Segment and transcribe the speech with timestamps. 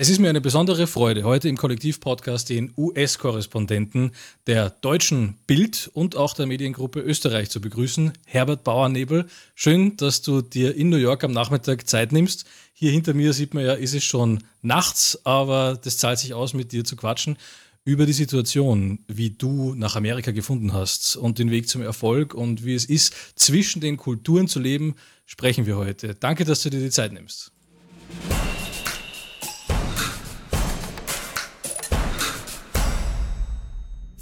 [0.00, 4.12] Es ist mir eine besondere Freude, heute im Kollektiv-Podcast den US-Korrespondenten
[4.46, 9.26] der deutschen Bild und auch der Mediengruppe Österreich zu begrüßen, Herbert Bauernebel.
[9.56, 12.44] Schön, dass du dir in New York am Nachmittag Zeit nimmst.
[12.74, 16.54] Hier hinter mir sieht man ja, ist es schon nachts, aber das zahlt sich aus,
[16.54, 17.36] mit dir zu quatschen
[17.84, 22.64] über die Situation, wie du nach Amerika gefunden hast und den Weg zum Erfolg und
[22.64, 24.94] wie es ist, zwischen den Kulturen zu leben,
[25.26, 26.14] sprechen wir heute.
[26.14, 27.50] Danke, dass du dir die Zeit nimmst.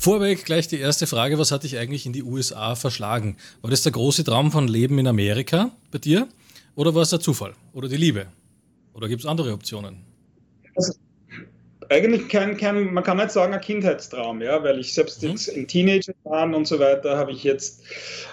[0.06, 3.36] Vorweg gleich die erste Frage, was hat dich eigentlich in die USA verschlagen?
[3.60, 6.28] War das der große Traum von Leben in Amerika bei dir?
[6.76, 7.54] Oder war es der Zufall?
[7.72, 8.28] Oder die Liebe?
[8.94, 10.04] Oder gibt es andere Optionen?
[10.76, 10.92] Also,
[11.88, 15.30] eigentlich kein, kein, man kann nicht sagen, ein Kindheitstraum, ja, weil ich selbst mhm.
[15.30, 17.82] jetzt in Teenagerjahren und so weiter habe ich jetzt,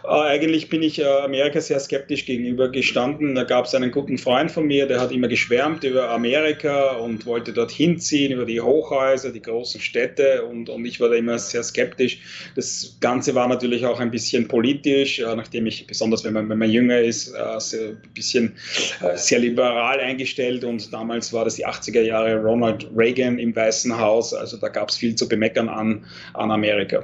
[0.03, 3.35] äh, eigentlich bin ich äh, Amerika sehr skeptisch gegenüber gestanden.
[3.35, 7.25] Da gab es einen guten Freund von mir, der hat immer geschwärmt über Amerika und
[7.25, 11.37] wollte dorthin ziehen, über die Hochhäuser, die großen Städte und, und ich war da immer
[11.37, 12.19] sehr skeptisch.
[12.55, 16.57] Das Ganze war natürlich auch ein bisschen politisch, äh, nachdem ich, besonders wenn man, wenn
[16.57, 18.55] man jünger ist, äh, sehr, ein bisschen
[19.01, 23.99] äh, sehr liberal eingestellt und damals war das die 80er Jahre Ronald Reagan im Weißen
[23.99, 24.33] Haus.
[24.33, 27.03] Also da gab es viel zu bemeckern an, an Amerika.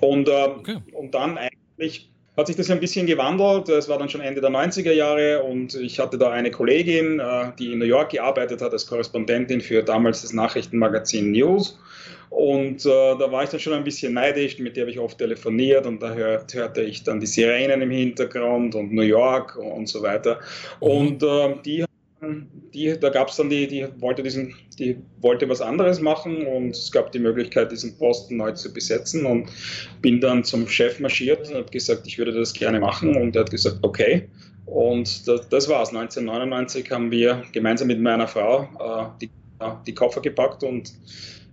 [0.00, 0.76] Und, äh, okay.
[0.92, 3.68] und dann eigentlich hat sich das ein bisschen gewandelt.
[3.68, 7.52] Es war dann schon Ende der 90er Jahre und ich hatte da eine Kollegin, äh,
[7.58, 11.78] die in New York gearbeitet hat als Korrespondentin für damals das Nachrichtenmagazin News.
[12.30, 15.18] Und äh, da war ich dann schon ein bisschen neidisch, mit der habe ich oft
[15.18, 19.88] telefoniert und da hört, hörte ich dann die Sirenen im Hintergrund und New York und
[19.88, 20.40] so weiter.
[20.80, 21.84] Und äh, die
[22.72, 26.70] die, da gab es dann die, die wollte diesen, die wollte was anderes machen und
[26.70, 29.48] es gab die Möglichkeit, diesen Posten neu zu besetzen und
[30.02, 33.42] bin dann zum Chef marschiert und habe gesagt, ich würde das gerne machen und er
[33.42, 34.28] hat gesagt, okay.
[34.66, 35.90] Und das, das war's.
[35.90, 39.30] 1999 haben wir gemeinsam mit meiner Frau äh, die,
[39.86, 40.92] die Koffer gepackt und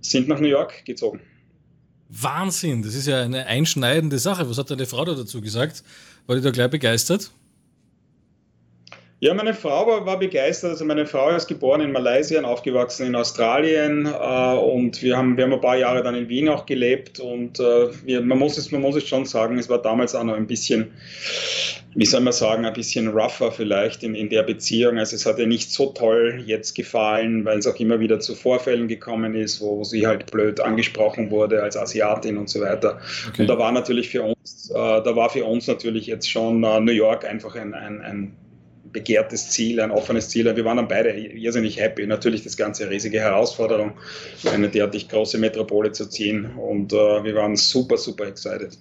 [0.02, 1.20] sind nach New York gezogen.
[2.10, 4.50] Wahnsinn, das ist ja eine einschneidende Sache.
[4.50, 5.84] Was hat deine Frau da dazu gesagt?
[6.28, 7.32] War die da gleich begeistert?
[9.24, 10.72] Ja, meine Frau war, war, begeistert.
[10.72, 15.38] Also meine Frau ist geboren in Malaysia und aufgewachsen in Australien äh, und wir haben,
[15.38, 18.58] wir haben ein paar Jahre dann in Wien auch gelebt und äh, wir, man, muss
[18.58, 20.88] es, man muss es schon sagen, es war damals auch noch ein bisschen,
[21.94, 24.98] wie soll man sagen, ein bisschen rougher vielleicht in, in der Beziehung.
[24.98, 28.34] Also es hat ihr nicht so toll jetzt gefallen, weil es auch immer wieder zu
[28.34, 33.00] Vorfällen gekommen ist, wo sie halt blöd angesprochen wurde als Asiatin und so weiter.
[33.30, 33.44] Okay.
[33.44, 36.80] Und da war natürlich für uns, äh, da war für uns natürlich jetzt schon äh,
[36.80, 38.36] New York einfach ein, ein, ein
[38.92, 40.56] begehrtes Ziel, ein offenes Ziel.
[40.56, 42.06] Wir waren dann beide irrsinnig happy.
[42.08, 43.94] Natürlich das ganze riesige Herausforderung,
[44.52, 46.46] eine derartig große Metropole zu ziehen.
[46.58, 48.78] Und äh, wir waren super, super excited.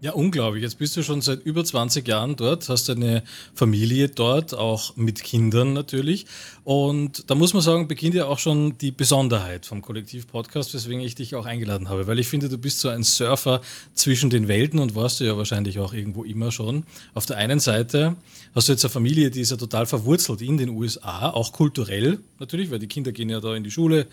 [0.00, 0.62] Ja, unglaublich.
[0.62, 3.22] Jetzt bist du schon seit über 20 Jahren dort, hast eine
[3.54, 6.26] Familie dort, auch mit Kindern natürlich.
[6.62, 11.14] Und da muss man sagen, beginnt ja auch schon die Besonderheit vom Kollektiv-Podcast, weswegen ich
[11.14, 12.06] dich auch eingeladen habe.
[12.06, 13.62] Weil ich finde, du bist so ein Surfer
[13.94, 16.84] zwischen den Welten und warst du ja wahrscheinlich auch irgendwo immer schon.
[17.14, 18.14] Auf der einen Seite
[18.54, 22.18] hast du jetzt eine Familie, die ist ja total verwurzelt in den USA, auch kulturell
[22.38, 24.06] natürlich, weil die Kinder gehen ja da in die Schule,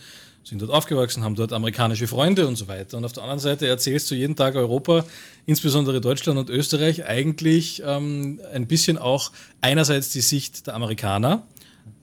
[0.44, 2.97] sind dort aufgewachsen, haben dort amerikanische Freunde und so weiter.
[2.97, 5.06] Und auf der anderen Seite erzählst du jeden Tag Europa,
[5.46, 9.31] insbesondere Deutschland und Österreich, eigentlich ähm, ein bisschen auch
[9.62, 11.46] einerseits die Sicht der Amerikaner,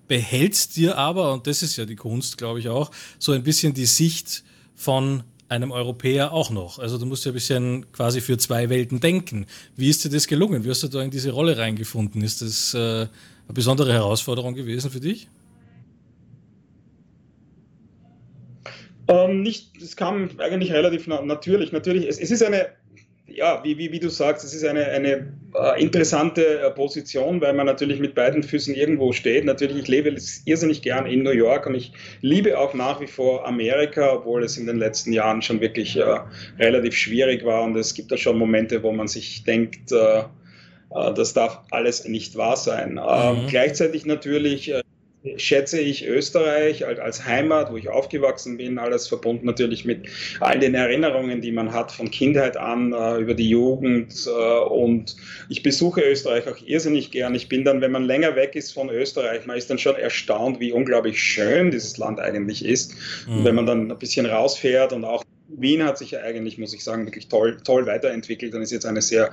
[0.07, 3.75] behältst dir aber, und das ist ja die Kunst, glaube ich auch, so ein bisschen
[3.75, 4.45] die Sicht
[4.75, 6.79] von einem Europäer auch noch.
[6.79, 9.47] Also du musst ja ein bisschen quasi für zwei Welten denken.
[9.77, 10.65] Wie ist dir das gelungen?
[10.65, 12.23] Wie hast du da in diese Rolle reingefunden?
[12.23, 13.09] Ist das äh, eine
[13.55, 15.29] besondere Herausforderung gewesen für dich?
[19.09, 21.73] Ähm, nicht, es kam eigentlich relativ na natürlich.
[21.73, 22.69] Natürlich, es, es ist eine,
[23.27, 27.55] ja, wie, wie, wie, du sagst, es ist eine, eine äh, interessante äh, Position, weil
[27.55, 29.45] man natürlich mit beiden Füßen irgendwo steht.
[29.45, 30.15] Natürlich, ich lebe
[30.45, 34.57] irrsinnig gern in New York und ich liebe auch nach wie vor Amerika, obwohl es
[34.57, 36.21] in den letzten Jahren schon wirklich äh,
[36.59, 37.63] relativ schwierig war.
[37.63, 42.07] Und es gibt da schon Momente, wo man sich denkt, äh, äh, das darf alles
[42.07, 42.99] nicht wahr sein.
[42.99, 43.47] Ähm, mhm.
[43.49, 44.83] Gleichzeitig natürlich äh,
[45.37, 50.09] schätze ich Österreich als Heimat, wo ich aufgewachsen bin, alles verbunden natürlich mit
[50.41, 54.27] all den Erinnerungen, die man hat von Kindheit an äh, über die Jugend.
[54.27, 55.17] Äh, und
[55.49, 57.35] ich besuche Österreich auch irrsinnig gern.
[57.35, 60.61] Ich bin dann, wenn man länger weg ist von Österreich, man ist dann schon erstaunt,
[60.61, 62.95] wie unglaublich schön dieses Land eigentlich ist.
[63.27, 63.39] Mhm.
[63.39, 66.75] Und wenn man dann ein bisschen rausfährt und auch Wien hat sich ja eigentlich, muss
[66.75, 69.33] ich sagen, wirklich toll, toll weiterentwickelt und ist jetzt eine sehr,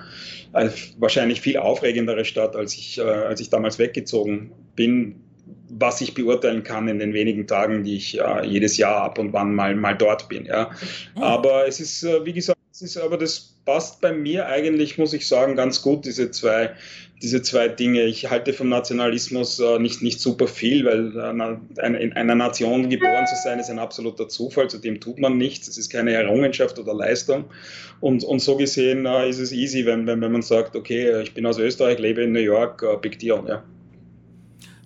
[0.53, 5.25] äh, wahrscheinlich viel aufregendere Stadt, als ich, als ich damals weggezogen bin
[5.69, 9.33] was ich beurteilen kann in den wenigen Tagen, die ich äh, jedes Jahr ab und
[9.33, 10.45] wann mal, mal dort bin.
[10.45, 10.71] Ja.
[11.15, 15.13] Aber es ist, äh, wie gesagt, das ist, aber das passt bei mir eigentlich, muss
[15.13, 16.71] ich sagen, ganz gut, diese zwei,
[17.21, 18.03] diese zwei Dinge.
[18.03, 23.25] Ich halte vom Nationalismus äh, nicht, nicht super viel, weil äh, in einer Nation geboren
[23.27, 25.69] zu sein, ist ein absoluter Zufall, zu dem tut man nichts.
[25.69, 27.45] Es ist keine Errungenschaft oder Leistung.
[28.01, 31.33] Und, und so gesehen äh, ist es easy, wenn, wenn, wenn man sagt, okay, ich
[31.33, 33.41] bin aus Österreich, lebe in New York, äh, big deal.
[33.47, 33.63] Ja.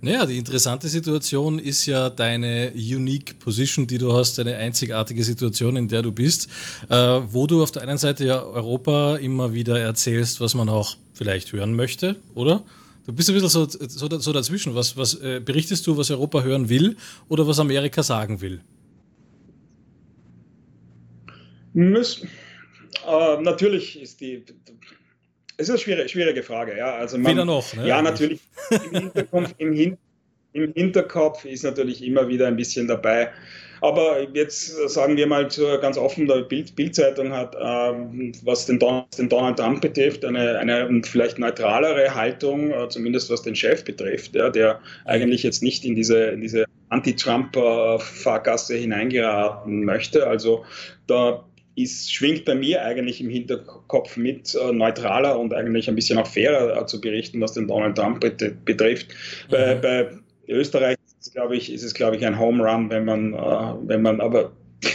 [0.01, 5.75] Naja, die interessante Situation ist ja deine unique Position, die du hast, deine einzigartige Situation,
[5.75, 6.50] in der du bist,
[6.90, 10.96] äh, wo du auf der einen Seite ja Europa immer wieder erzählst, was man auch
[11.13, 12.63] vielleicht hören möchte, oder?
[13.06, 14.74] Du bist ein bisschen so, so, so dazwischen.
[14.75, 16.96] Was, was äh, berichtest du, was Europa hören will
[17.28, 18.62] oder was Amerika sagen will?
[21.74, 22.30] Müssen.
[23.06, 24.46] Äh, natürlich ist die,
[25.59, 26.95] es ist eine schwierige, schwierige Frage, ja.
[26.95, 27.85] Also man, Weder noch, ne?
[27.85, 28.39] Ja, natürlich.
[28.91, 29.11] Im,
[29.57, 29.97] im, Hin,
[30.53, 33.29] Im Hinterkopf ist natürlich immer wieder ein bisschen dabei.
[33.81, 35.47] Aber jetzt sagen wir mal
[35.81, 40.57] ganz offen, der Bild, Bildzeitung hat, ähm, was den Donald, den Donald, Trump betrifft, eine,
[40.59, 45.83] eine vielleicht neutralere Haltung, äh, zumindest was den Chef betrifft, ja, der eigentlich jetzt nicht
[45.85, 50.27] in diese, in diese Anti-Trump-Fahrgasse hineingeraten möchte.
[50.27, 50.65] Also
[51.07, 51.45] da
[51.81, 56.27] ist, schwingt bei mir eigentlich im Hinterkopf mit, äh, neutraler und eigentlich ein bisschen auch
[56.27, 59.07] fairer äh, zu berichten, was den Donald Trump betrifft.
[59.47, 59.51] Mhm.
[59.51, 60.09] Bei, bei
[60.47, 63.87] Österreich ist es, glaube ich, ist es, glaube ich, ein Home Run, wenn man, äh,
[63.87, 64.51] wenn man aber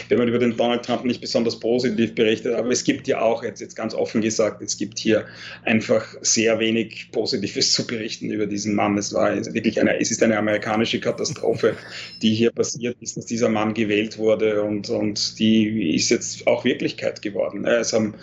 [0.08, 2.54] wenn man über den Donald Trump nicht besonders positiv berichtet.
[2.54, 5.26] Aber es gibt ja auch, jetzt, jetzt ganz offen gesagt, es gibt hier
[5.64, 8.96] einfach sehr wenig Positives zu berichten über diesen Mann.
[8.96, 11.76] Es war wirklich eine, es ist eine amerikanische Katastrophe,
[12.22, 16.64] die hier passiert ist, dass dieser Mann gewählt wurde und, und die ist jetzt auch
[16.64, 17.66] Wirklichkeit geworden.
[17.66, 18.14] Es haben,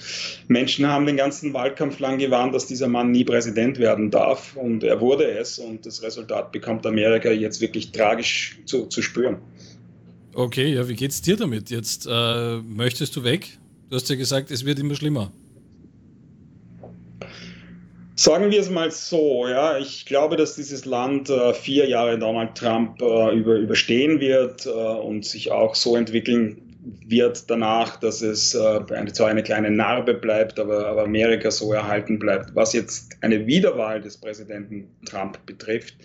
[0.48, 4.84] Menschen haben den ganzen Wahlkampf lang gewarnt, dass dieser Mann nie Präsident werden darf und
[4.84, 9.38] er wurde es und das Resultat bekommt Amerika jetzt wirklich tragisch zu, zu spüren.
[10.34, 12.08] Okay, ja, wie geht's dir damit jetzt?
[12.10, 13.58] Äh, möchtest du weg?
[13.90, 15.32] Du hast ja gesagt, es wird immer schlimmer.
[18.16, 22.56] Sagen wir es mal so, ja, ich glaube, dass dieses Land äh, vier Jahre Donald
[22.56, 28.56] Trump äh, über, überstehen wird äh, und sich auch so entwickeln wird danach, dass es
[28.56, 32.56] äh, zwar eine kleine Narbe bleibt, aber, Amerika so erhalten bleibt.
[32.56, 35.96] Was jetzt eine Wiederwahl des Präsidenten Trump betrifft,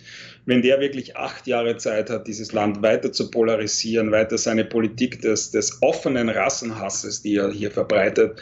[0.45, 5.21] wenn der wirklich acht Jahre Zeit hat, dieses Land weiter zu polarisieren, weiter seine Politik
[5.21, 8.39] des, des offenen Rassenhasses, die er hier verbreitet,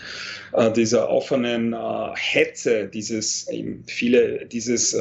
[0.53, 1.77] äh, dieser offenen äh,
[2.15, 3.47] Hetze, dieses
[3.87, 4.95] viele, dieses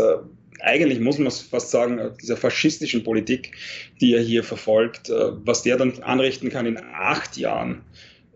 [0.64, 3.52] eigentlich muss man fast sagen, dieser faschistischen Politik,
[4.00, 7.82] die er hier verfolgt, äh, was der dann anrichten kann in acht Jahren,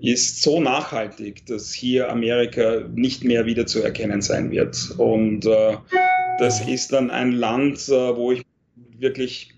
[0.01, 4.95] ist so nachhaltig, dass hier Amerika nicht mehr wiederzuerkennen sein wird.
[4.97, 5.77] Und äh,
[6.39, 8.43] das ist dann ein Land, äh, wo ich
[8.99, 9.55] wirklich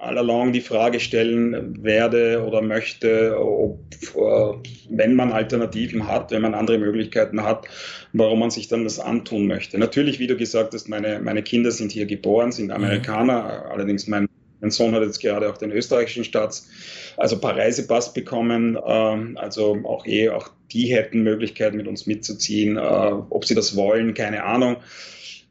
[0.00, 3.80] all along die Frage stellen werde oder möchte, ob,
[4.14, 7.66] äh, wenn man Alternativen hat, wenn man andere Möglichkeiten hat,
[8.12, 9.78] warum man sich dann das antun möchte.
[9.78, 13.72] Natürlich, wie du gesagt hast, meine, meine Kinder sind hier geboren, sind Amerikaner, mhm.
[13.72, 14.28] allerdings mein,
[14.60, 16.68] mein Sohn hat jetzt gerade auch den österreichischen Staats,
[17.16, 22.80] also Reisepass bekommen, ähm, also auch eh, auch die hätten Möglichkeit mit uns mitzuziehen, äh,
[22.80, 24.76] ob sie das wollen, keine Ahnung.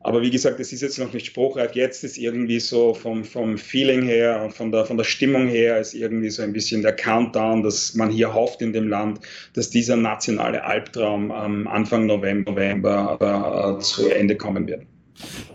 [0.01, 1.73] Aber wie gesagt, es ist jetzt noch nicht spruchreif.
[1.73, 5.79] Jetzt ist irgendwie so vom, vom Feeling her und von der, von der Stimmung her
[5.79, 9.19] ist irgendwie so ein bisschen der Countdown, dass man hier hofft in dem Land,
[9.53, 14.83] dass dieser nationale Albtraum am Anfang November, November äh, zu Ende kommen wird.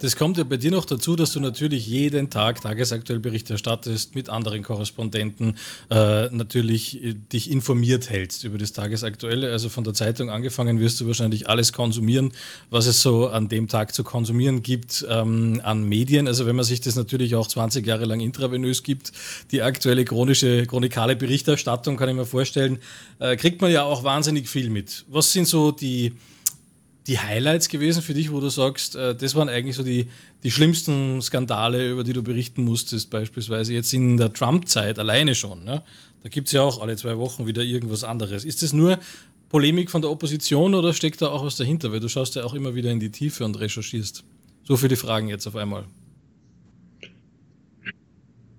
[0.00, 4.14] Das kommt ja bei dir noch dazu, dass du natürlich jeden Tag tagesaktuell Bericht erstattest,
[4.14, 5.56] mit anderen Korrespondenten
[5.90, 9.52] äh, natürlich äh, dich informiert hältst über das Tagesaktuelle.
[9.52, 12.32] Also von der Zeitung angefangen wirst du wahrscheinlich alles konsumieren,
[12.70, 16.26] was es so an dem Tag zu konsumieren gibt ähm, an Medien.
[16.26, 19.12] Also wenn man sich das natürlich auch 20 Jahre lang intravenös gibt,
[19.52, 22.78] die aktuelle chronische, chronikale Berichterstattung, kann ich mir vorstellen,
[23.20, 25.04] äh, kriegt man ja auch wahnsinnig viel mit.
[25.08, 26.14] Was sind so die
[27.06, 30.08] die Highlights gewesen für dich, wo du sagst, äh, das waren eigentlich so die,
[30.44, 35.64] die schlimmsten Skandale, über die du berichten musstest, beispielsweise jetzt in der Trump-Zeit alleine schon.
[35.64, 35.82] Ne?
[36.22, 38.44] Da gibt es ja auch alle zwei Wochen wieder irgendwas anderes.
[38.44, 38.98] Ist das nur
[39.48, 41.92] Polemik von der Opposition oder steckt da auch was dahinter?
[41.92, 44.24] Weil du schaust ja auch immer wieder in die Tiefe und recherchierst.
[44.64, 45.84] So viele Fragen jetzt auf einmal.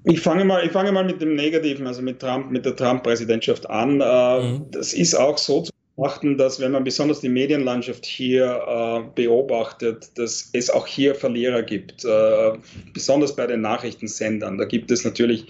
[0.06, 3.70] Ich fange mal, ich fange mal mit dem Negativen, also mit Trump, mit der Trump-Präsidentschaft
[3.70, 4.02] an.
[4.02, 4.66] Äh, mhm.
[4.72, 10.10] Das ist auch so zu beobachten, dass wenn man besonders die Medienlandschaft hier äh, beobachtet,
[10.16, 12.54] dass es auch hier Verlierer gibt, äh,
[12.94, 14.58] besonders bei den Nachrichtensendern.
[14.58, 15.46] Da gibt es natürlich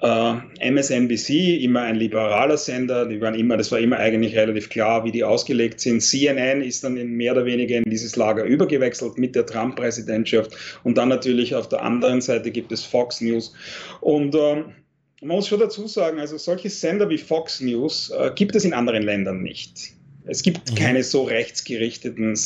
[0.00, 5.04] äh, MSNBC, immer ein liberaler Sender, die waren immer, das war immer eigentlich relativ klar,
[5.04, 6.00] wie die ausgelegt sind.
[6.00, 11.08] CNN ist dann mehr oder weniger in dieses Lager übergewechselt mit der Trump-Präsidentschaft und dann
[11.08, 13.52] natürlich auf der anderen Seite gibt es Fox News
[14.00, 14.66] und ähm,
[15.20, 18.72] man muss schon dazu sagen, also solche Sender wie Fox News äh, gibt es in
[18.72, 19.92] anderen Ländern nicht.
[20.24, 20.74] Es gibt mhm.
[20.74, 22.36] keine so rechtsgerichteten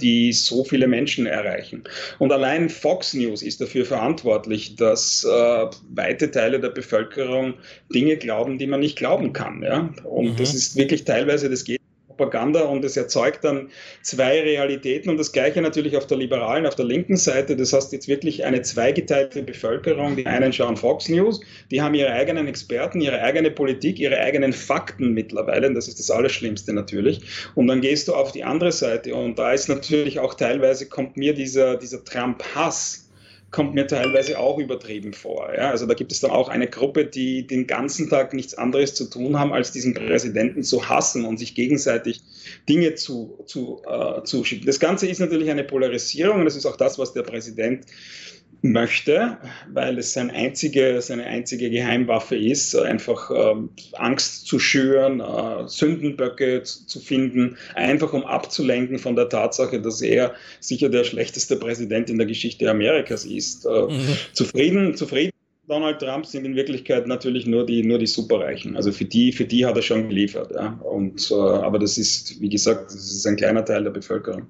[0.00, 1.84] die so viele Menschen erreichen.
[2.18, 7.54] Und allein Fox News ist dafür verantwortlich, dass äh, weite Teile der Bevölkerung
[7.94, 9.62] Dinge glauben, die man nicht glauben kann.
[9.62, 9.88] Ja?
[10.04, 10.36] Und mhm.
[10.36, 11.75] das ist wirklich teilweise, das geht
[12.16, 13.70] Propaganda und es erzeugt dann
[14.02, 17.56] zwei Realitäten und das gleiche natürlich auf der liberalen, auf der linken Seite.
[17.56, 20.16] Das heißt jetzt wirklich eine zweigeteilte Bevölkerung.
[20.16, 24.52] Die einen schauen Fox News, die haben ihre eigenen Experten, ihre eigene Politik, ihre eigenen
[24.52, 25.68] Fakten mittlerweile.
[25.68, 27.20] Und das ist das Allerschlimmste natürlich.
[27.54, 31.16] Und dann gehst du auf die andere Seite und da ist natürlich auch teilweise kommt
[31.16, 33.05] mir dieser, dieser Trump-Hass
[33.50, 35.52] kommt mir teilweise auch übertrieben vor.
[35.54, 35.70] Ja?
[35.70, 39.08] Also da gibt es dann auch eine Gruppe, die den ganzen Tag nichts anderes zu
[39.08, 42.20] tun haben, als diesen Präsidenten zu hassen und sich gegenseitig
[42.68, 44.66] Dinge zu, zu, äh, zuschicken.
[44.66, 47.86] Das Ganze ist natürlich eine Polarisierung und das ist auch das, was der Präsident
[48.72, 49.38] möchte,
[49.72, 56.62] weil es sein einzige, seine einzige Geheimwaffe ist, einfach ähm, Angst zu schüren, äh, Sündenböcke
[56.62, 62.18] zu finden, einfach um abzulenken von der Tatsache, dass er sicher der schlechteste Präsident in
[62.18, 63.64] der Geschichte Amerikas ist.
[63.66, 64.16] Äh, mhm.
[64.32, 65.30] Zufrieden, zufrieden.
[65.68, 68.76] Donald Trump sind in Wirklichkeit natürlich nur die, nur die Superreichen.
[68.76, 70.52] Also für die, für die hat er schon geliefert.
[70.52, 70.78] Ja.
[70.84, 74.46] Und, äh, aber das ist, wie gesagt, das ist ein kleiner Teil der Bevölkerung.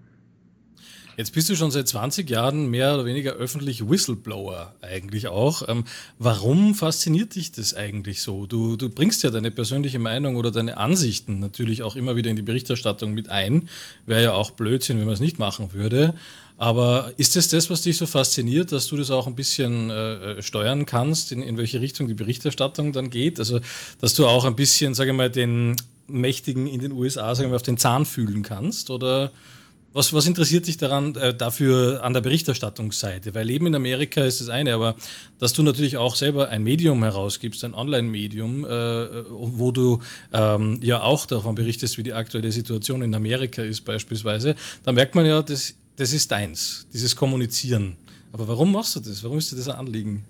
[1.17, 5.67] Jetzt bist du schon seit 20 Jahren mehr oder weniger öffentlich Whistleblower eigentlich auch.
[5.67, 5.85] Ähm,
[6.19, 8.45] warum fasziniert dich das eigentlich so?
[8.45, 12.37] Du, du bringst ja deine persönliche Meinung oder deine Ansichten natürlich auch immer wieder in
[12.37, 13.71] die Berichterstattung mit ein.
[14.05, 16.13] Wäre ja auch Blödsinn, wenn man es nicht machen würde.
[16.59, 19.89] Aber ist es das, das, was dich so fasziniert, dass du das auch ein bisschen
[19.89, 23.39] äh, steuern kannst, in, in welche Richtung die Berichterstattung dann geht?
[23.39, 23.61] Also,
[24.01, 25.77] dass du auch ein bisschen, sage ich mal, den
[26.09, 28.91] Mächtigen in den USA, sagen wir, auf den Zahn fühlen kannst?
[28.91, 29.33] Oder
[29.97, 33.35] was, was interessiert dich daran äh, dafür an der Berichterstattungsseite?
[33.35, 34.95] Weil Leben in Amerika ist das eine, aber
[35.39, 38.69] dass du natürlich auch selber ein Medium herausgibst, ein Online-Medium, äh,
[39.31, 40.01] wo du
[40.35, 45.15] ähm, ja auch davon berichtest, wie die aktuelle Situation in Amerika ist beispielsweise, da merkt
[45.15, 47.97] man ja, das, das ist deins, dieses Kommunizieren.
[48.33, 49.25] Aber warum machst du das?
[49.25, 50.25] Warum ist dir das ein Anliegen?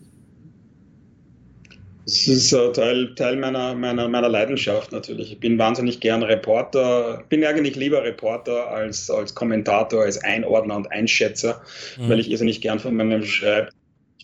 [2.07, 5.33] Das ist äh, Teil, Teil meiner, meiner, meiner Leidenschaft natürlich.
[5.33, 10.93] Ich bin wahnsinnig gern Reporter, bin eigentlich lieber Reporter als, als Kommentator, als Einordner und
[10.93, 11.61] Einschätzer,
[11.99, 12.09] mhm.
[12.09, 13.71] weil ich irrsinnig gern von meinem Schreib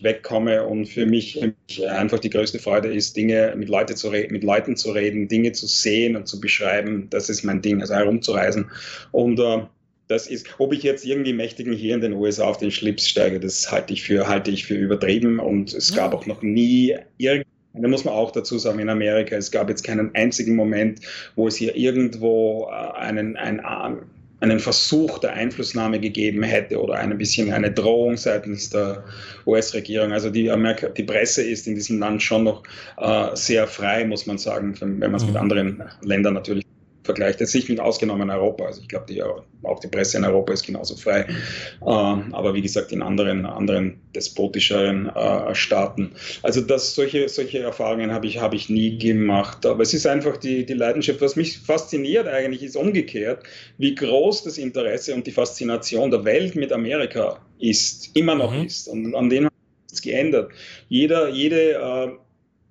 [0.00, 1.42] wegkomme und für mich
[1.88, 5.66] einfach die größte Freude ist, Dinge mit, Leute zu mit Leuten zu reden, Dinge zu
[5.66, 7.08] sehen und zu beschreiben.
[7.10, 8.70] Das ist mein Ding, also herumzureisen.
[9.10, 9.62] Und äh,
[10.06, 13.40] das ist, ob ich jetzt irgendwie Mächtigen hier in den USA auf den Schlips steige,
[13.40, 17.51] das halte ich für, halte ich für übertrieben und es gab auch noch nie irgendwie
[17.74, 21.00] da muss man auch dazu sagen, in Amerika, es gab jetzt keinen einzigen Moment,
[21.36, 23.62] wo es hier irgendwo äh, einen, einen,
[24.40, 29.04] einen Versuch der Einflussnahme gegeben hätte oder ein bisschen eine Drohung seitens der
[29.46, 30.12] US-Regierung.
[30.12, 32.62] Also die, Amerika, die Presse ist in diesem Land schon noch
[32.98, 35.40] äh, sehr frei, muss man sagen, wenn man es mit mhm.
[35.40, 36.64] anderen Ländern natürlich
[37.04, 37.40] vergleicht.
[37.40, 38.64] Jetzt nicht mit ausgenommen Europa.
[38.64, 41.26] Also ich glaube, die, auch die Presse in Europa ist genauso frei.
[41.86, 46.12] Ähm, aber wie gesagt, in anderen, anderen despotischeren äh, Staaten.
[46.42, 49.64] Also das, solche, solche Erfahrungen habe ich, hab ich nie gemacht.
[49.66, 51.20] Aber es ist einfach die, die Leidenschaft.
[51.20, 53.44] Was mich fasziniert eigentlich, ist umgekehrt,
[53.78, 58.66] wie groß das Interesse und die Faszination der Welt mit Amerika ist, immer noch mhm.
[58.66, 58.88] ist.
[58.88, 59.52] Und an dem hat
[59.90, 60.52] es geändert.
[60.88, 62.10] Jeder, jede äh,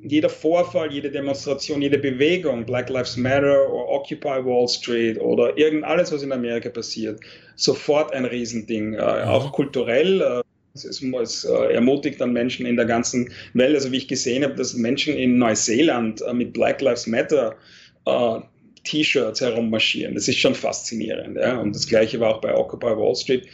[0.04, 5.84] jeder Vorfall, jede Demonstration, jede Bewegung, Black Lives Matter oder Occupy Wall Street oder irgend
[5.84, 7.20] alles, was in Amerika passiert,
[7.56, 8.94] sofort ein Riesending.
[8.94, 9.30] Äh, mhm.
[9.30, 10.22] Auch kulturell.
[10.22, 10.42] Äh,
[10.74, 13.76] es, es äh, ermutigt dann Menschen in der ganzen Welt.
[13.76, 17.56] Also wie ich gesehen habe, dass Menschen in Neuseeland äh, mit Black Lives Matter
[18.06, 18.40] äh,
[18.84, 20.16] T-Shirts herummarschieren.
[20.16, 21.38] Das ist schon faszinierend.
[21.38, 21.60] Ja?
[21.60, 23.48] Und das gleiche war auch bei Occupy Wall Street.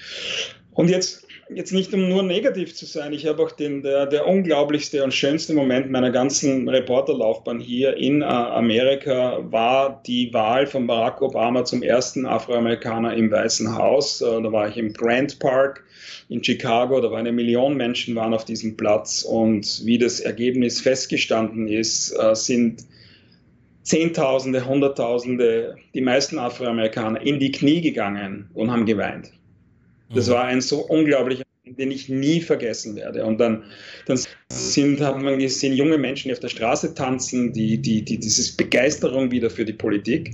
[0.74, 4.28] Und jetzt jetzt nicht um nur negativ zu sein, ich habe auch den, der, der
[4.28, 10.88] unglaublichste und schönste Moment meiner ganzen Reporterlaufbahn hier in äh, Amerika war die Wahl von
[10.88, 14.22] Barack Obama zum ersten Afroamerikaner im Weißen Haus.
[14.22, 15.84] Äh, da war ich im Grant Park
[16.30, 20.82] in Chicago, da waren eine Million Menschen waren auf diesem Platz und wie das Ergebnis
[20.82, 22.86] festgestanden ist, äh, sind
[23.84, 29.32] Zehntausende, Hunderttausende, die meisten Afroamerikaner in die Knie gegangen und haben geweint.
[30.14, 30.32] Das mhm.
[30.32, 31.44] war ein so unglaublicher
[31.76, 33.26] den ich nie vergessen werde.
[33.26, 33.64] Und dann,
[34.06, 38.20] dann sind, hat man gesehen, junge Menschen, die auf der Straße tanzen, die, die, die,
[38.20, 40.34] diese Begeisterung wieder für die Politik.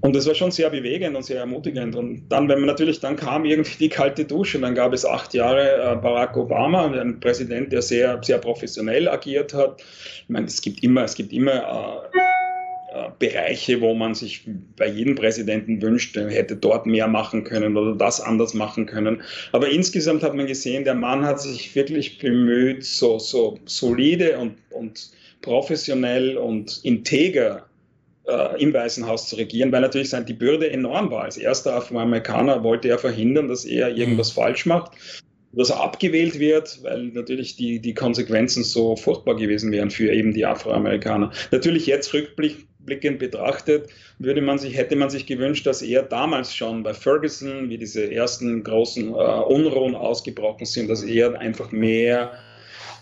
[0.00, 1.96] Und das war schon sehr bewegend und sehr ermutigend.
[1.96, 4.58] Und dann, wenn man natürlich, dann kam irgendwie die kalte Dusche.
[4.60, 9.52] Dann gab es acht Jahre äh, Barack Obama, ein Präsident, der sehr, sehr professionell agiert
[9.52, 9.82] hat.
[10.22, 12.27] Ich meine, es gibt immer, es gibt immer äh, äh,
[13.18, 17.94] Bereiche, wo man sich bei jedem Präsidenten wünscht, er hätte dort mehr machen können oder
[17.94, 19.20] das anders machen können.
[19.52, 24.56] Aber insgesamt hat man gesehen, der Mann hat sich wirklich bemüht, so, so solide und,
[24.70, 25.10] und
[25.42, 27.66] professionell und integer
[28.26, 31.24] äh, im Weißen Haus zu regieren, weil natürlich die Bürde enorm war.
[31.24, 34.40] Als erster Afroamerikaner wollte er verhindern, dass er irgendwas mhm.
[34.40, 34.92] falsch macht,
[35.52, 40.32] dass er abgewählt wird, weil natürlich die, die Konsequenzen so furchtbar gewesen wären für eben
[40.32, 41.32] die Afroamerikaner.
[41.50, 42.66] Natürlich jetzt rückblickend
[43.18, 47.78] betrachtet, würde man sich, hätte man sich gewünscht, dass er damals schon bei Ferguson, wie
[47.78, 52.32] diese ersten großen äh, Unruhen ausgebrochen sind, dass er einfach mehr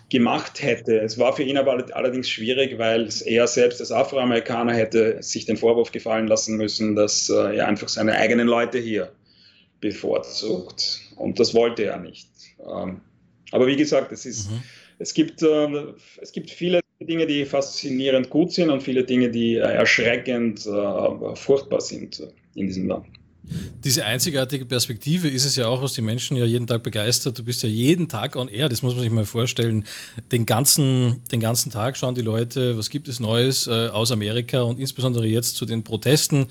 [0.09, 0.99] gemacht hätte.
[1.00, 5.57] Es war für ihn aber allerdings schwierig, weil er selbst als Afroamerikaner hätte sich den
[5.57, 9.12] Vorwurf gefallen lassen müssen, dass äh, er einfach seine eigenen Leute hier
[9.81, 11.00] bevorzugt.
[11.16, 12.28] Und das wollte er nicht.
[12.61, 13.00] Ähm,
[13.50, 14.62] aber wie gesagt, es, ist, mhm.
[14.99, 15.87] es, gibt, äh,
[16.21, 20.68] es gibt viele Dinge, die faszinierend gut sind und viele Dinge, die erschreckend
[21.34, 23.06] furchtbar sind in diesem Land.
[23.84, 27.38] Diese einzigartige Perspektive ist es ja auch, was die Menschen ja jeden Tag begeistert.
[27.38, 29.84] Du bist ja jeden Tag on air, das muss man sich mal vorstellen.
[30.32, 34.62] Den ganzen, den ganzen Tag schauen die Leute, was gibt es Neues äh, aus Amerika
[34.62, 36.46] und insbesondere jetzt zu den Protesten.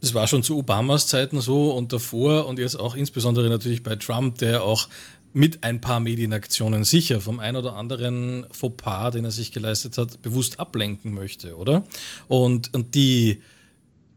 [0.00, 3.96] Das war schon zu Obamas Zeiten so und davor und jetzt auch insbesondere natürlich bei
[3.96, 4.88] Trump, der auch
[5.32, 10.22] mit ein paar Medienaktionen sicher vom ein oder anderen Fauxpas, den er sich geleistet hat,
[10.22, 11.84] bewusst ablenken möchte, oder?
[12.28, 13.42] Und, und die,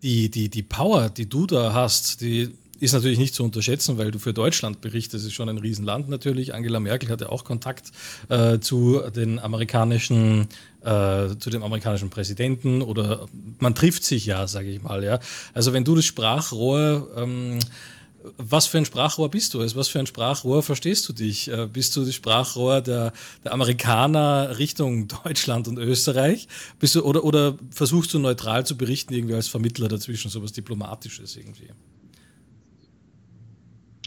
[0.03, 2.51] die, die, die Power, die du da hast, die
[2.82, 5.25] ist natürlich nicht zu unterschätzen, weil du für Deutschland berichtest.
[5.25, 6.56] Ist schon ein Riesenland natürlich.
[6.56, 7.91] Angela Merkel hatte auch Kontakt
[8.27, 10.48] äh, zu den amerikanischen,
[10.82, 13.27] äh, zu dem amerikanischen Präsidenten oder
[13.60, 15.03] man trifft sich ja, sage ich mal.
[15.03, 15.20] Ja.
[15.53, 17.60] Also wenn du das Sprachrohr ähm,
[18.37, 19.61] was für ein Sprachrohr bist du?
[19.61, 21.51] Also was für ein Sprachrohr verstehst du dich?
[21.51, 23.13] Äh, bist du das Sprachrohr der,
[23.43, 26.47] der Amerikaner Richtung Deutschland und Österreich?
[26.79, 30.53] Bist du, oder, oder versuchst du neutral zu berichten, irgendwie als Vermittler dazwischen, so was
[30.53, 31.69] Diplomatisches irgendwie?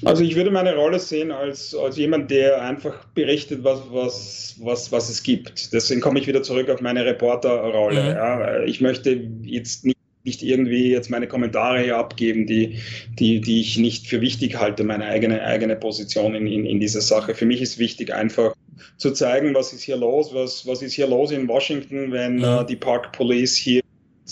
[0.04, 4.92] Also ich würde meine Rolle sehen als, als jemand, der einfach berichtet, was, was, was,
[4.92, 5.72] was es gibt.
[5.72, 8.02] Deswegen komme ich wieder zurück auf meine Reporterrolle.
[8.02, 8.08] Mhm.
[8.08, 8.62] Ja.
[8.64, 9.10] Ich möchte
[9.42, 12.78] jetzt nicht nicht irgendwie jetzt meine Kommentare hier abgeben, die,
[13.18, 17.02] die, die ich nicht für wichtig halte, meine eigene, eigene Position in, in, in dieser
[17.02, 17.34] Sache.
[17.34, 18.54] Für mich ist wichtig, einfach
[18.96, 22.64] zu zeigen, was ist hier los, was, was ist hier los in Washington, wenn äh,
[22.64, 23.82] die Park Police hier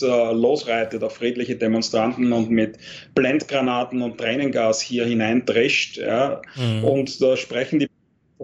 [0.01, 2.79] äh, losreitet auf friedliche Demonstranten und mit
[3.15, 5.99] Blendgranaten und Tränengas hier hineindrescht.
[5.99, 6.41] Ja.
[6.57, 6.85] Mhm.
[6.85, 7.89] Und da sprechen die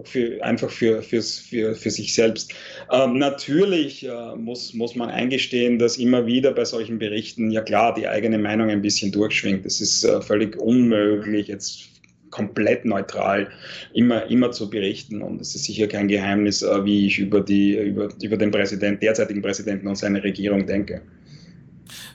[0.03, 2.53] für, einfach für, für, für, für sich selbst.
[2.91, 7.93] Ähm, natürlich äh, muss, muss man eingestehen, dass immer wieder bei solchen Berichten, ja klar,
[7.93, 9.65] die eigene Meinung ein bisschen durchschwingt.
[9.65, 11.89] Das ist äh, völlig unmöglich, jetzt
[12.29, 13.49] komplett neutral
[13.93, 15.21] immer, immer zu berichten.
[15.21, 19.01] Und es ist sicher kein Geheimnis, äh, wie ich über, die, über, über den Präsident,
[19.01, 21.01] derzeitigen Präsidenten und seine Regierung denke.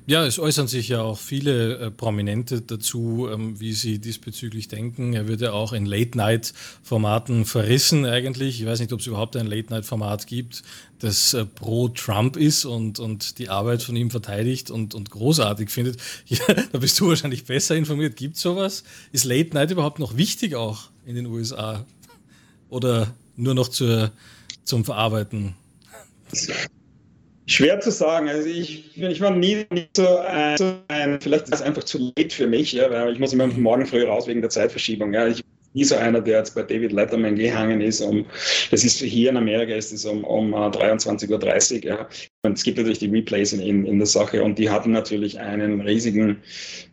[0.07, 5.15] Ja, es äußern sich ja auch viele äh, Prominente dazu, ähm, wie sie diesbezüglich denken.
[5.15, 8.61] Er wird ja auch in Late-Night-Formaten verrissen eigentlich.
[8.61, 10.63] Ich weiß nicht, ob es überhaupt ein Late-Night-Format gibt,
[10.99, 15.71] das äh, pro Trump ist und, und die Arbeit von ihm verteidigt und, und großartig
[15.71, 15.99] findet.
[16.27, 18.17] Ja, da bist du wahrscheinlich besser informiert.
[18.17, 18.85] Gibt sowas?
[19.13, 21.87] Ist Late-Night überhaupt noch wichtig auch in den USA?
[22.69, 24.11] Oder nur noch zur,
[24.65, 25.55] zum Verarbeiten?
[27.47, 28.29] Schwer zu sagen.
[28.29, 32.35] Also ich, ich war nie, so, ein, so ein, vielleicht ist es einfach zu late
[32.35, 35.13] für mich, ja, weil ich muss immer morgen früh raus wegen der Zeitverschiebung.
[35.13, 35.29] Ja.
[35.29, 38.01] Ich nie so einer, der jetzt bei David Letterman gehangen ist.
[38.01, 38.25] Um,
[38.71, 41.85] das ist hier in Amerika ist es um, um 23.30 Uhr.
[41.85, 42.09] Ja.
[42.45, 45.41] Und es gibt natürlich die Replays in, in, in, der Sache und die hatten natürlich
[45.41, 46.43] einen riesigen,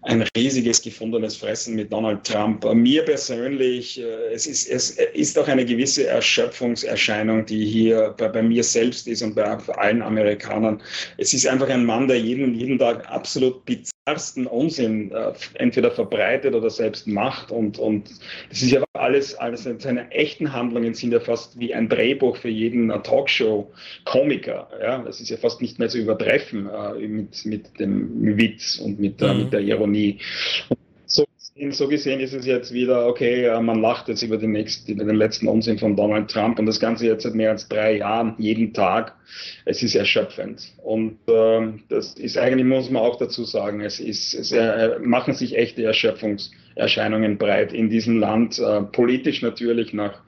[0.04, 2.64] ein riesiges gefundenes Fressen mit Donald Trump.
[2.74, 8.42] Mir persönlich, äh, es ist, es ist auch eine gewisse Erschöpfungserscheinung, die hier bei, bei
[8.42, 10.82] mir selbst ist und bei allen Amerikanern.
[11.18, 16.56] Es ist einfach ein Mann, der jeden, jeden Tag absolut bizarrsten Unsinn äh, entweder verbreitet
[16.56, 18.10] oder selbst macht und, und
[18.50, 22.50] das ist ja alles, alles seine echten Handlungen sind ja fast wie ein Drehbuch für
[22.50, 24.70] jeden Talkshow-Komiker.
[24.82, 29.00] Ja, das ist ja fast nicht mehr zu übertreffen äh, mit, mit dem Witz und
[29.00, 29.40] mit, äh, mhm.
[29.40, 30.20] mit der Ironie.
[31.06, 31.26] So,
[31.72, 35.04] so, gesehen ist es jetzt wieder, okay, äh, man lacht jetzt über den, nächsten, über
[35.04, 38.36] den letzten Unsinn von Donald Trump und das Ganze jetzt seit mehr als drei Jahren,
[38.38, 39.16] jeden Tag.
[39.66, 40.74] Es ist erschöpfend.
[40.78, 45.34] Und äh, das ist eigentlich, muss man auch dazu sagen, es, ist, es äh, machen
[45.34, 50.22] sich echte Erschöpfungserscheinungen breit in diesem Land, äh, politisch natürlich nach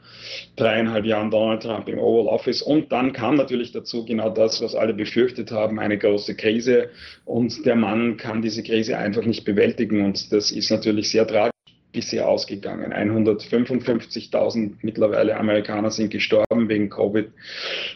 [0.55, 2.61] dreieinhalb Jahren Donald Trump im Oval Office.
[2.61, 6.89] Und dann kam natürlich dazu genau das, was alle befürchtet haben, eine große Krise.
[7.25, 10.05] Und der Mann kann diese Krise einfach nicht bewältigen.
[10.05, 11.53] Und das ist natürlich sehr tragisch
[11.93, 12.91] bisher ausgegangen.
[12.91, 17.29] 155.000 mittlerweile Amerikaner sind gestorben wegen Covid.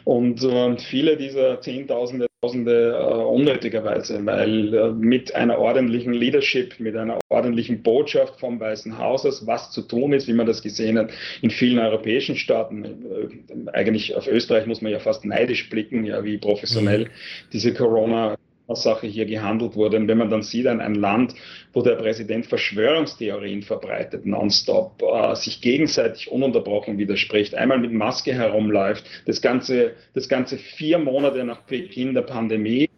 [0.05, 6.95] Und äh, viele dieser Zehntausende, Tausende äh, unnötigerweise, weil äh, mit einer ordentlichen Leadership, mit
[6.95, 11.11] einer ordentlichen Botschaft vom Weißen Hauses, was zu tun ist, wie man das gesehen hat
[11.41, 12.85] in vielen europäischen Staaten.
[12.85, 17.09] Äh, eigentlich auf Österreich muss man ja fast neidisch blicken, ja, wie professionell mhm.
[17.51, 18.37] diese Corona
[18.75, 19.97] Sache hier gehandelt wurde.
[19.97, 21.33] Und wenn man dann sieht, ein, ein Land,
[21.73, 29.05] wo der Präsident Verschwörungstheorien verbreitet, nonstop, äh, sich gegenseitig ununterbrochen widerspricht, einmal mit Maske herumläuft,
[29.25, 32.89] das Ganze, das Ganze vier Monate nach Beginn der Pandemie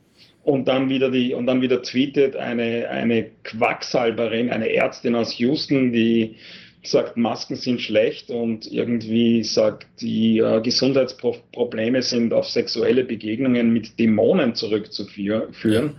[0.43, 5.91] und dann wieder die und dann wieder tweetet eine, eine Quacksalberin, eine Ärztin aus Houston,
[5.91, 6.37] die
[6.83, 13.99] sagt, Masken sind schlecht und irgendwie sagt, die äh, Gesundheitsprobleme sind auf sexuelle Begegnungen mit
[13.99, 15.95] Dämonen zurückzuführen.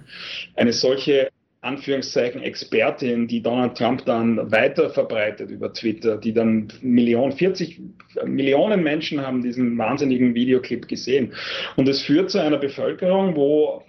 [0.57, 1.29] Eine solche
[1.63, 7.79] Anführungszeichen Expertin, die Donald Trump dann weiter verbreitet über Twitter, die dann Millionen, 40
[8.25, 11.35] Millionen Menschen haben diesen wahnsinnigen Videoclip gesehen.
[11.77, 13.85] Und es führt zu einer Bevölkerung, wo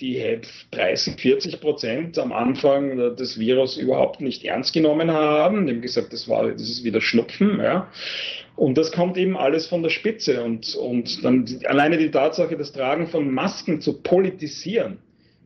[0.00, 0.40] die
[0.72, 5.66] 30, 40 Prozent am Anfang des Virus überhaupt nicht ernst genommen haben.
[5.66, 7.60] Die haben gesagt, das, war, das ist wieder Schnupfen.
[7.60, 7.88] Ja.
[8.56, 10.42] Und das kommt eben alles von der Spitze.
[10.42, 14.98] Und, und dann alleine die Tatsache, das Tragen von Masken zu politisieren,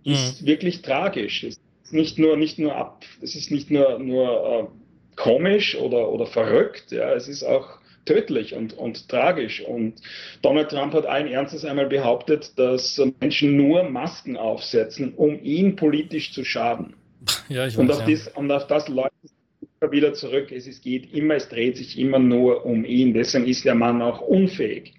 [0.04, 0.12] mhm.
[0.12, 1.44] ist wirklich tragisch.
[1.44, 6.11] Es ist nicht nur, nicht nur ab, es ist nicht nur, nur äh, komisch oder,
[6.11, 9.61] oder verrückt, ja, es ist auch tödlich und, und tragisch.
[9.61, 10.01] Und
[10.42, 16.33] Donald Trump hat allen Ernstes einmal behauptet, dass Menschen nur Masken aufsetzen, um ihn politisch
[16.33, 16.95] zu schaden.
[17.49, 18.07] Ja, ich weiß, und, auf ja.
[18.07, 19.33] das, und auf das läuft es
[19.90, 20.53] wieder zurück.
[20.53, 23.14] Es, es geht immer, es dreht sich immer nur um ihn.
[23.14, 24.95] Deswegen ist der Mann auch unfähig,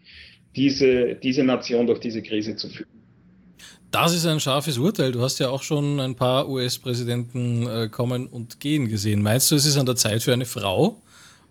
[0.56, 2.90] diese, diese Nation durch diese Krise zu führen.
[3.92, 5.12] Das ist ein scharfes Urteil.
[5.14, 9.22] Du hast ja auch schon ein paar US-Präsidenten äh, kommen und gehen gesehen.
[9.22, 11.02] Meinst du, es ist an der Zeit für eine Frau?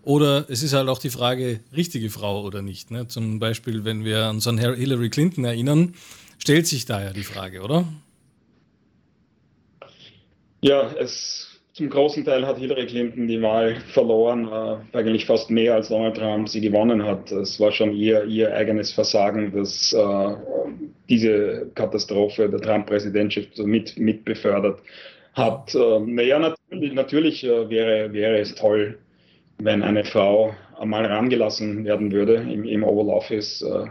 [0.07, 2.91] Oder es ist halt auch die Frage, richtige Frau oder nicht.
[2.91, 3.09] Ne?
[3.09, 5.95] Zum Beispiel, wenn wir an so einen Hillary Clinton erinnern,
[6.37, 7.83] stellt sich da ja die Frage, oder?
[10.61, 15.75] Ja, es, zum großen Teil hat Hillary Clinton die Wahl verloren, äh, eigentlich fast mehr
[15.75, 17.29] als Donald Trump sie gewonnen hat.
[17.33, 20.35] Es war schon ihr, ihr eigenes Versagen, dass äh,
[21.09, 24.79] diese Katastrophe der Trump-Präsidentschaft mit, mit befördert
[25.33, 25.75] hat.
[25.75, 28.97] Äh, naja, natürlich, natürlich wäre, wäre es toll,
[29.59, 33.87] wenn eine Frau einmal rangelassen werden würde im, im Oval Office, äh,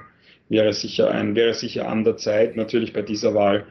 [0.48, 2.56] wäre, sicher ein, wäre sicher an der Zeit.
[2.56, 3.66] Natürlich bei dieser Wahl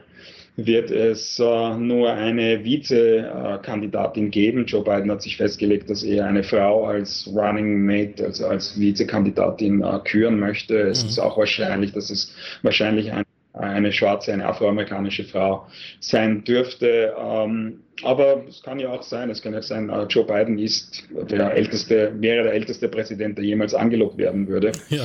[0.56, 4.64] wird es äh, nur eine Vizekandidatin geben.
[4.64, 9.82] Joe Biden hat sich festgelegt, dass er eine Frau als Running Mate, also als Vizekandidatin
[9.82, 10.78] äh, küren möchte.
[10.78, 11.10] Es mhm.
[11.10, 13.25] ist auch wahrscheinlich, dass es wahrscheinlich ein
[13.56, 15.66] eine schwarze, eine afroamerikanische Frau
[16.00, 17.14] sein dürfte.
[17.18, 21.04] Ähm, aber es kann ja auch sein, es kann ja sein, äh, Joe Biden ist
[21.10, 24.72] der älteste, wäre der älteste Präsident, der jemals angelobt werden würde.
[24.88, 25.04] Ja.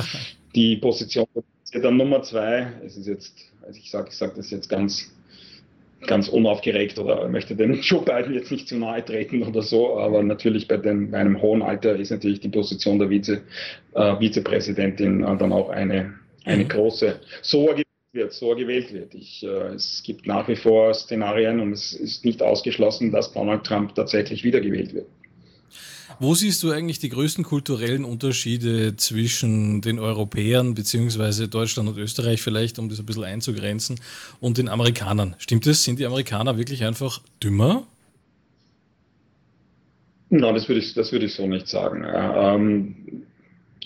[0.54, 1.26] Die Position
[1.80, 3.34] dann Nummer zwei, es ist jetzt,
[3.66, 5.10] also ich sage ich sag das jetzt ganz,
[6.06, 10.22] ganz unaufgeregt oder möchte den Joe Biden jetzt nicht zu nahe treten oder so, aber
[10.22, 13.40] natürlich bei, dem, bei einem hohen Alter ist natürlich die Position der Vize,
[13.94, 16.68] äh, Vizepräsidentin äh, dann auch eine, eine mhm.
[16.68, 17.20] große.
[17.40, 17.72] So
[18.12, 19.14] wird, so er gewählt wird.
[19.14, 23.64] Ich, äh, es gibt nach wie vor Szenarien und es ist nicht ausgeschlossen, dass Donald
[23.64, 25.06] Trump tatsächlich wiedergewählt wird.
[26.18, 32.42] Wo siehst du eigentlich die größten kulturellen Unterschiede zwischen den Europäern beziehungsweise Deutschland und Österreich
[32.42, 33.98] vielleicht, um das ein bisschen einzugrenzen,
[34.38, 35.34] und den Amerikanern?
[35.38, 35.82] Stimmt es?
[35.82, 37.86] Sind die Amerikaner wirklich einfach dümmer?
[40.28, 42.04] Nein, das würde ich, das würde ich so nicht sagen.
[42.06, 43.24] Ähm,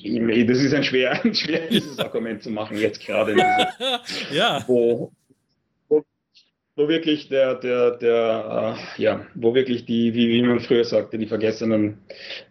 [0.02, 3.36] das ist ein, schwer, ein schweres Argument zu machen, jetzt gerade.
[4.32, 4.62] ja.
[4.66, 5.12] Wo,
[5.88, 6.04] wo,
[6.74, 11.18] wo, wirklich der, der, der, uh, ja, wo wirklich die, wie, wie man früher sagte,
[11.18, 11.98] die vergessenen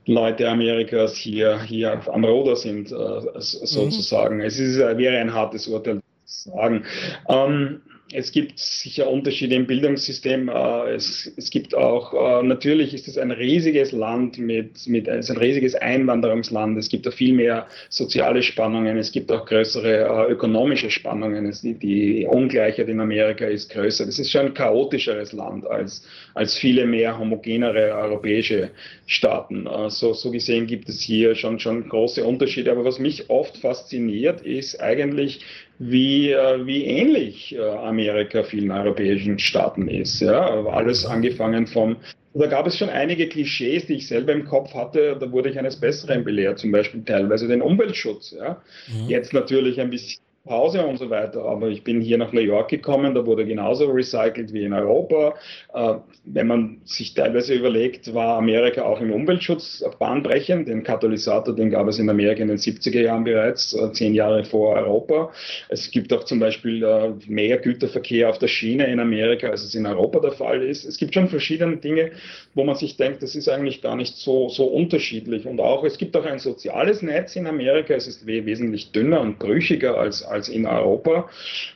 [0.05, 4.37] Leute Amerikas hier, hier am Roder sind, uh, sozusagen.
[4.37, 4.41] Mhm.
[4.41, 6.85] Es ist, wäre ein hartes Urteil zu sagen.
[7.27, 7.81] Ähm,
[8.11, 10.47] es gibt sicher Unterschiede im Bildungssystem.
[10.47, 15.29] Äh, es, es gibt auch, äh, natürlich ist es ein riesiges Land mit, mit es
[15.29, 16.77] ist ein riesiges Einwanderungsland.
[16.77, 18.97] Es gibt da viel mehr soziale Spannungen.
[18.97, 21.47] Es gibt auch größere äh, ökonomische Spannungen.
[21.47, 24.05] Es, die, Ungleichheit in Amerika ist größer.
[24.05, 28.69] Das ist schon ein chaotischeres Land als, als viele mehr homogenere europäische
[29.07, 29.67] Staaten.
[29.89, 32.71] So, so gesehen gibt es hier schon, schon große Unterschiede.
[32.71, 35.41] Aber was mich oft fasziniert, ist eigentlich,
[35.79, 40.21] wie, äh, wie ähnlich äh, Amerika vielen europäischen Staaten ist.
[40.21, 40.65] Ja?
[40.65, 41.97] Alles angefangen vom
[42.37, 45.15] da gab es schon einige Klischees, die ich selber im Kopf hatte.
[45.17, 48.35] Da wurde ich eines Besseren belehrt, zum Beispiel teilweise den Umweltschutz.
[48.37, 48.61] Ja.
[48.87, 49.07] Mhm.
[49.07, 51.43] Jetzt natürlich ein bisschen Pause und so weiter.
[51.43, 55.33] Aber ich bin hier nach New York gekommen, da wurde genauso recycelt wie in Europa.
[55.73, 60.67] Äh, wenn man sich teilweise überlegt, war Amerika auch im Umweltschutz bahnbrechend.
[60.67, 64.43] Den Katalysator, den gab es in Amerika in den 70er Jahren bereits, äh, zehn Jahre
[64.43, 65.31] vor Europa.
[65.69, 69.73] Es gibt auch zum Beispiel äh, mehr Güterverkehr auf der Schiene in Amerika, als es
[69.73, 70.85] in Europa der Fall ist.
[70.85, 72.11] Es gibt schon verschiedene Dinge,
[72.53, 75.47] wo man sich denkt, das ist eigentlich gar nicht so, so unterschiedlich.
[75.47, 77.95] Und auch, es gibt auch ein soziales Netz in Amerika.
[77.95, 81.29] Es ist wesentlich dünner und brüchiger als als in Europa.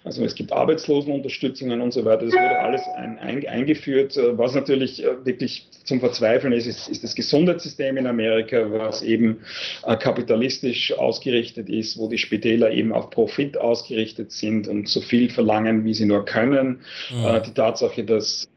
[0.04, 2.26] Also es gibt Arbeitslosenunterstützungen und so weiter.
[2.26, 4.20] Das wurde alles ein, ein, eingeführt.
[4.34, 9.40] Was natürlich wirklich zum Verzweifeln ist, ist, ist das Gesundheitssystem in Amerika, was eben
[9.82, 15.86] kapitalistisch ausgerichtet ist, wo die Spitäler eben auf Profit ausgerichtet sind und so viel verlangen,
[15.86, 16.82] wie sie nur können.
[17.12, 17.42] Mhm.
[17.46, 18.48] Die Tatsache, dass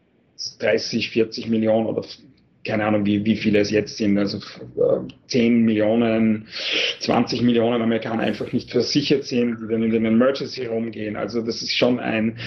[0.58, 2.02] 30, 40 Millionen oder
[2.64, 6.46] keine Ahnung, wie, wie viele es jetzt sind, also äh, 10 Millionen,
[7.00, 11.16] 20 Millionen Amerikaner einfach nicht versichert sind, die dann in den Emergency rumgehen.
[11.16, 12.38] Also das ist schon ein,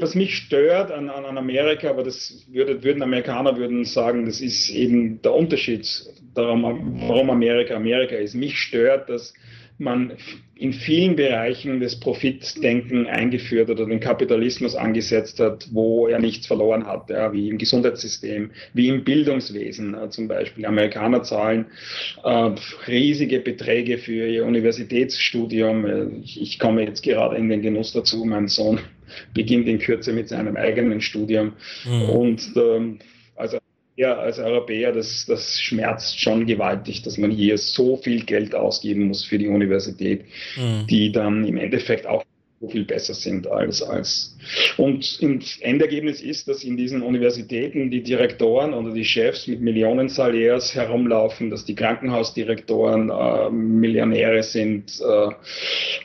[0.00, 4.68] was mich stört an, an Amerika, aber das würde, würden Amerikaner würden sagen, das ist
[4.70, 5.86] eben der Unterschied,
[6.34, 8.34] darum, warum Amerika Amerika ist.
[8.34, 9.34] Mich stört, dass
[9.78, 10.12] man
[10.54, 16.86] in vielen Bereichen das Profitdenken eingeführt oder den Kapitalismus angesetzt hat, wo er nichts verloren
[16.86, 20.64] hat, ja, wie im Gesundheitssystem, wie im Bildungswesen äh, zum Beispiel.
[20.66, 21.66] Amerikaner zahlen
[22.22, 22.50] äh,
[22.86, 25.84] riesige Beträge für ihr Universitätsstudium.
[25.84, 28.78] Äh, ich, ich komme jetzt gerade in den Genuss dazu, mein Sohn
[29.34, 31.54] beginnt in Kürze mit seinem eigenen Studium.
[31.84, 32.02] Mhm.
[32.08, 32.98] Und ähm,
[33.96, 39.08] ja, als Europäer, das, das schmerzt schon gewaltig, dass man hier so viel Geld ausgeben
[39.08, 40.24] muss für die Universität,
[40.56, 40.86] mhm.
[40.88, 42.24] die dann im Endeffekt auch
[42.62, 44.38] so viel besser sind als, als.
[44.76, 50.08] Und das Endergebnis ist, dass in diesen Universitäten die Direktoren oder die Chefs mit Millionen
[50.08, 55.00] Salärs herumlaufen, dass die Krankenhausdirektoren äh, Millionäre sind.
[55.00, 55.28] Äh,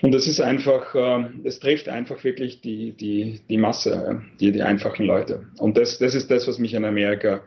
[0.01, 4.63] und das ist einfach, äh, es trifft einfach wirklich die, die, die Masse, die, die
[4.63, 5.45] einfachen Leute.
[5.59, 7.41] Und das, das ist das, was mich in Amerika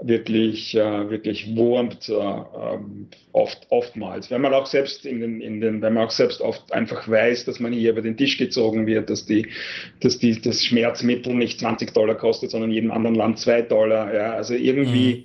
[0.00, 4.30] wirklich, äh, wirklich wurmt, äh, ähm, oft, oftmals.
[4.30, 7.44] Wenn man auch selbst in den, in den, wenn man auch selbst oft einfach weiß,
[7.44, 9.48] dass man hier über den Tisch gezogen wird, dass die,
[10.00, 14.14] dass die, das Schmerzmittel nicht 20 Dollar kostet, sondern in jedem anderen Land 2 Dollar,
[14.14, 15.24] ja, also irgendwie, mhm.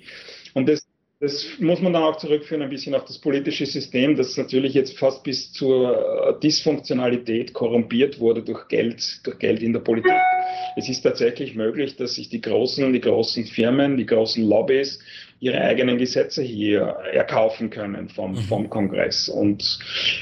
[0.54, 0.83] und das,
[1.24, 4.98] das muss man dann auch zurückführen ein bisschen auf das politische System, das natürlich jetzt
[4.98, 10.12] fast bis zur äh, Dysfunktionalität korrumpiert wurde durch Geld, durch Geld in der Politik.
[10.76, 14.98] Es ist tatsächlich möglich, dass sich die großen, die großen Firmen, die großen Lobbys
[15.40, 16.82] ihre eigenen Gesetze hier
[17.12, 18.38] erkaufen können vom, mhm.
[18.42, 19.28] vom Kongress.
[19.30, 19.78] Und,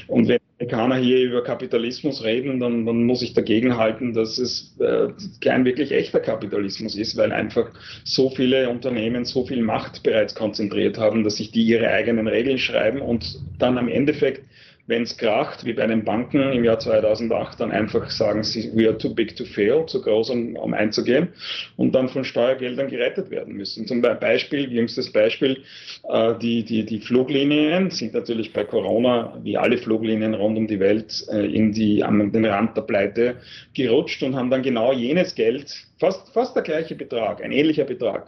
[0.07, 4.77] und wenn Amerikaner hier über Kapitalismus reden, dann, dann muss ich dagegen halten, dass es
[4.79, 5.09] äh,
[5.41, 7.71] kein wirklich echter Kapitalismus ist, weil einfach
[8.03, 12.59] so viele Unternehmen so viel Macht bereits konzentriert haben, dass sich die ihre eigenen Regeln
[12.59, 14.43] schreiben und dann am Endeffekt
[14.85, 18.85] wenn es kracht, wie bei den Banken im Jahr 2008, dann einfach sagen sie, we
[18.85, 21.29] are too big to fail, zu groß, um, um einzugehen
[21.77, 23.87] und dann von Steuergeldern gerettet werden müssen.
[23.87, 25.63] Zum Beispiel, jüngstes Beispiel,
[26.09, 30.81] äh, die, die, die Fluglinien sind natürlich bei Corona, wie alle Fluglinien rund um die
[30.81, 33.37] Welt, äh, in die, an den Rand der Pleite
[33.73, 38.27] gerutscht und haben dann genau jenes Geld, fast, fast der gleiche Betrag, ein ähnlicher Betrag,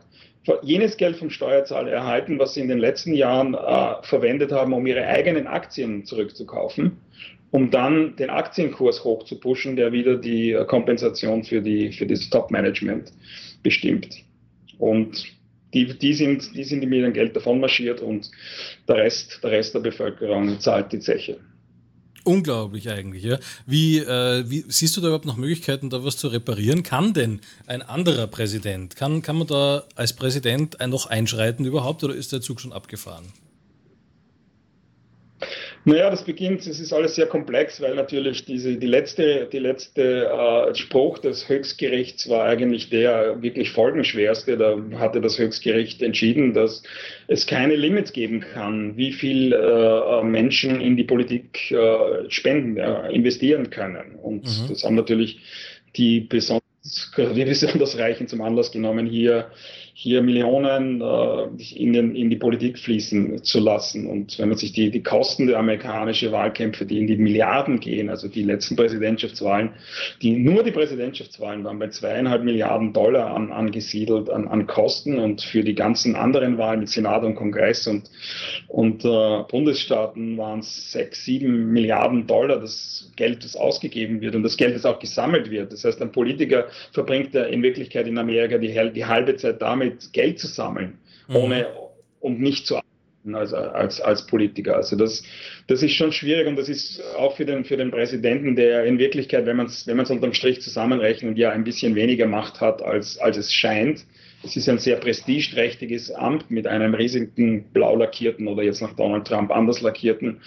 [0.62, 4.86] jenes Geld vom Steuerzahler erhalten, was sie in den letzten Jahren äh, verwendet haben, um
[4.86, 6.97] ihre eigenen Aktien zurückzukaufen,
[7.51, 13.12] um dann den Aktienkurs hochzupuschen, der wieder die äh, Kompensation für, die, für das Top-Management
[13.63, 14.15] bestimmt.
[14.77, 15.25] Und
[15.73, 18.29] die, die, sind, die sind mit ihrem Geld davon marschiert und
[18.88, 21.38] der Rest, der Rest der Bevölkerung zahlt die Zeche.
[22.25, 23.38] Unglaublich eigentlich, ja.
[23.67, 26.81] Wie, äh, wie siehst du da überhaupt noch Möglichkeiten, da was zu reparieren?
[26.81, 32.15] Kann denn ein anderer Präsident, kann, kann man da als Präsident noch einschreiten überhaupt oder
[32.15, 33.25] ist der Zug schon abgefahren?
[35.88, 40.26] Naja, das beginnt, es ist alles sehr komplex, weil natürlich diese, die letzte, die letzte
[40.26, 44.58] äh, Spruch des Höchstgerichts war eigentlich der wirklich folgenschwerste.
[44.58, 46.82] Da hatte das Höchstgericht entschieden, dass
[47.28, 53.12] es keine Limits geben kann, wie viel äh, Menschen in die Politik äh, spenden, äh,
[53.12, 54.15] investieren können.
[54.15, 54.69] Und mhm.
[54.69, 55.39] das haben natürlich
[55.95, 56.63] die besonders,
[57.36, 59.52] die besonders Reichen zum Anlass genommen, hier
[59.97, 64.08] hier Millionen äh, in, den, in die Politik fließen zu lassen.
[64.08, 68.10] Und wenn man sich die, die Kosten der amerikanischen Wahlkämpfe, die in die Milliarden gehen,
[68.10, 69.69] also die letzten Präsidentschaftswahlen,
[70.21, 75.41] die nur die Präsidentschaftswahlen waren bei zweieinhalb Milliarden Dollar an, angesiedelt an, an Kosten und
[75.41, 78.10] für die ganzen anderen Wahlen mit Senat und Kongress und,
[78.67, 84.43] und äh, Bundesstaaten waren es sechs, sieben Milliarden Dollar, das Geld, das ausgegeben wird und
[84.43, 85.71] das Geld, das auch gesammelt wird.
[85.71, 89.85] Das heißt, ein Politiker verbringt ja in Wirklichkeit in Amerika die, die halbe Zeit damit,
[89.86, 91.36] damit Geld zu sammeln, mhm.
[91.36, 91.67] ohne
[92.19, 94.76] und nicht zu arbeiten als, als, als Politiker.
[94.76, 95.24] Also das,
[95.67, 99.00] das ist schon schwierig und das ist auch für den, für den Präsidenten, der in
[99.00, 103.17] Wirklichkeit, wenn man es wenn unterm Strich zusammenrechnet, ja ein bisschen weniger Macht hat, als,
[103.17, 104.06] als es scheint.
[104.43, 109.26] Es ist ein sehr prestigeträchtiges Amt mit einem riesigen blau lackierten oder jetzt nach Donald
[109.26, 110.41] Trump anders lackierten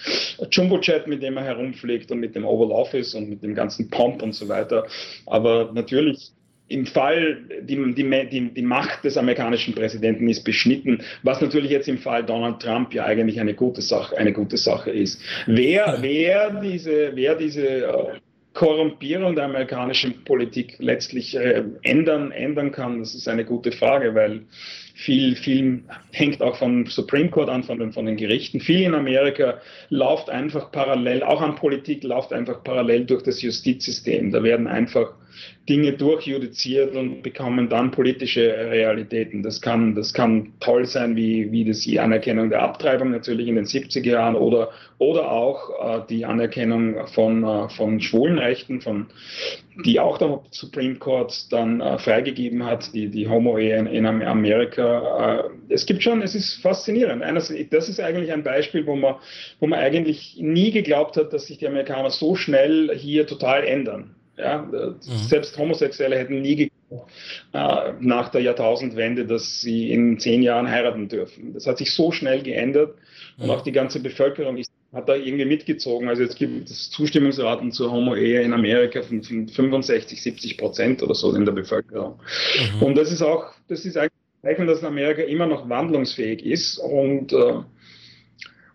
[0.49, 4.21] Jumbo-Jet, mit dem er herumfliegt und mit dem Oval Office und mit dem ganzen Pomp
[4.21, 4.87] und so weiter.
[5.25, 6.31] Aber natürlich
[6.69, 11.97] im Fall, die, die, die, Macht des amerikanischen Präsidenten ist beschnitten, was natürlich jetzt im
[11.97, 15.21] Fall Donald Trump ja eigentlich eine gute Sache, eine gute Sache ist.
[15.47, 18.19] Wer, wer diese, wer diese, äh,
[18.53, 24.41] Korrumpierung der amerikanischen Politik letztlich äh, ändern, ändern kann, das ist eine gute Frage, weil
[24.95, 28.59] viel, viel hängt auch vom Supreme Court an, von den, von den Gerichten.
[28.59, 34.31] Viel in Amerika läuft einfach parallel, auch an Politik läuft einfach parallel durch das Justizsystem.
[34.31, 35.13] Da werden einfach
[35.69, 39.43] Dinge durchjudiziert und bekommen dann politische Realitäten.
[39.43, 43.55] Das kann, das kann toll sein, wie, wie das die Anerkennung der Abtreibung natürlich in
[43.55, 49.07] den 70er Jahren oder, oder auch äh, die Anerkennung von, äh, von Schwulenrechten, von,
[49.85, 55.43] die auch der Supreme Court dann äh, freigegeben hat, die, die Homo-Ehe in, in, Amerika.
[55.45, 57.23] Äh, es gibt schon, es ist faszinierend.
[57.71, 59.15] das ist eigentlich ein Beispiel, wo man,
[59.59, 64.15] wo man eigentlich nie geglaubt hat, dass sich die Amerikaner so schnell hier total ändern.
[64.39, 64.95] Ja, mhm.
[65.01, 67.11] Selbst Homosexuelle hätten nie geglaubt,
[67.51, 71.53] äh, nach der Jahrtausendwende, dass sie in zehn Jahren heiraten dürfen.
[71.53, 72.95] Das hat sich so schnell geändert
[73.37, 73.43] mhm.
[73.43, 76.07] und auch die ganze Bevölkerung ist, hat da irgendwie mitgezogen.
[76.07, 81.15] Also jetzt gibt es Zustimmungsraten zur Homo-Ehe in Amerika von, von 65, 70 Prozent oder
[81.15, 82.19] so in der Bevölkerung.
[82.75, 82.83] Mhm.
[82.83, 86.77] Und das ist auch, das ist eigentlich ein Zeichen, dass Amerika immer noch wandlungsfähig ist
[86.77, 87.55] und, äh,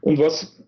[0.02, 0.62] und was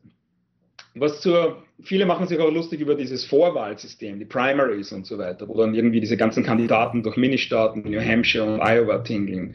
[0.98, 5.48] was zur, viele machen sich auch lustig über dieses Vorwahlsystem, die Primaries und so weiter,
[5.48, 9.54] wo dann irgendwie diese ganzen Kandidaten durch Ministaaten, New Hampshire und Iowa tingeln.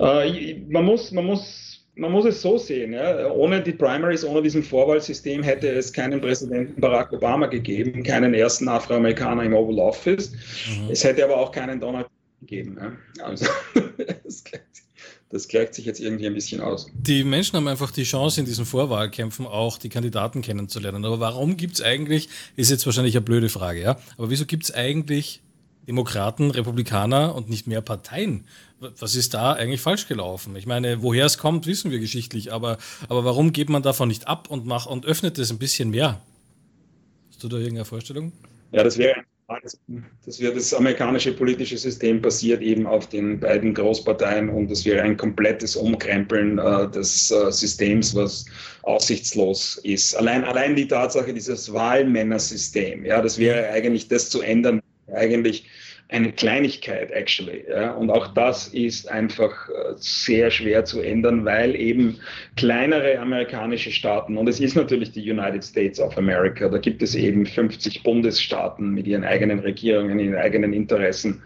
[0.00, 3.30] Äh, man muss, man muss man muss es so sehen, ja.
[3.30, 8.68] ohne die Primaries, ohne diesem Vorwahlsystem hätte es keinen Präsidenten Barack Obama gegeben, keinen ersten
[8.68, 10.30] Afroamerikaner im Oval Office.
[10.30, 10.90] Mhm.
[10.90, 12.78] Es hätte aber auch keinen Donald Trump gegeben.
[12.80, 13.24] Ja.
[13.24, 13.46] Also,
[15.30, 16.90] das gleicht sich jetzt irgendwie ein bisschen aus.
[16.94, 21.04] Die Menschen haben einfach die Chance, in diesen Vorwahlkämpfen auch die Kandidaten kennenzulernen.
[21.04, 24.64] Aber warum gibt es eigentlich, ist jetzt wahrscheinlich eine blöde Frage, ja, aber wieso gibt
[24.64, 25.42] es eigentlich
[25.86, 28.44] Demokraten, Republikaner und nicht mehr Parteien?
[28.80, 30.54] Was ist da eigentlich falsch gelaufen?
[30.56, 34.28] Ich meine, woher es kommt, wissen wir geschichtlich, aber, aber warum geht man davon nicht
[34.28, 36.20] ab und, macht, und öffnet es ein bisschen mehr?
[37.30, 38.32] Hast du da irgendeine Vorstellung?
[38.70, 39.24] Ja, das wäre
[40.26, 45.02] das, wird das amerikanische politische System basiert eben auf den beiden Großparteien und es wäre
[45.02, 48.44] ein komplettes Umkrempeln äh, des äh, Systems, was
[48.82, 50.14] aussichtslos ist.
[50.14, 54.82] Allein, allein die Tatsache dieses Wahlmännersystem, ja, das wäre eigentlich das zu ändern,
[55.14, 55.64] eigentlich
[56.10, 57.64] eine Kleinigkeit, actually.
[57.68, 57.92] Ja?
[57.92, 62.18] Und auch das ist einfach äh, sehr schwer zu ändern, weil eben
[62.56, 67.14] kleinere amerikanische Staaten, und es ist natürlich die United States of America, da gibt es
[67.14, 71.42] eben 50 Bundesstaaten mit ihren eigenen Regierungen, ihren eigenen Interessen.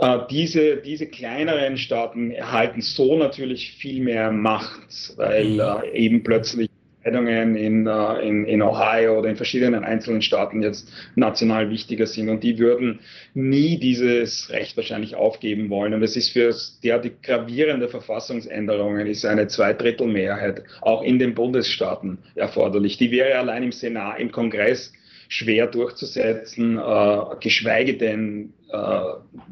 [0.00, 5.60] Äh, diese, diese kleineren Staaten erhalten so natürlich viel mehr Macht, weil mhm.
[5.60, 6.68] äh, eben plötzlich
[7.04, 12.30] Entscheidungen in, äh, in, in Ohio oder in verschiedenen einzelnen Staaten jetzt national wichtiger sind.
[12.30, 13.00] Und die würden
[13.34, 15.92] nie dieses Recht wahrscheinlich aufgeben wollen.
[15.92, 22.96] Und es ist für derartig gravierende Verfassungsänderungen ist eine Zweidrittelmehrheit auch in den Bundesstaaten erforderlich.
[22.96, 24.92] Die wäre allein im Senat, im Kongress
[25.28, 29.00] schwer durchzusetzen, äh, geschweige denn, äh,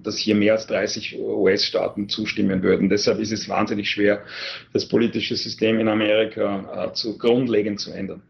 [0.03, 2.89] dass hier mehr als 30 US-Staaten zustimmen würden.
[2.89, 4.23] Deshalb ist es wahnsinnig schwer,
[4.73, 8.23] das politische System in Amerika äh, zu grundlegend zu ändern.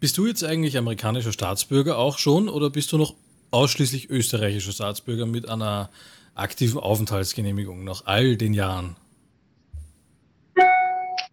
[0.00, 3.14] Bist du jetzt eigentlich amerikanischer Staatsbürger auch schon oder bist du noch
[3.52, 5.90] ausschließlich österreichischer Staatsbürger mit einer
[6.34, 8.96] aktiven Aufenthaltsgenehmigung nach all den Jahren?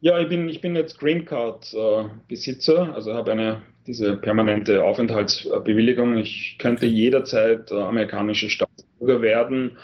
[0.01, 4.83] Ja, ich bin, ich bin jetzt Green Card äh, Besitzer, also habe eine diese permanente
[4.83, 6.15] Aufenthaltsbewilligung.
[6.17, 9.77] Ich könnte jederzeit äh, amerikanischer Staatsbürger werden.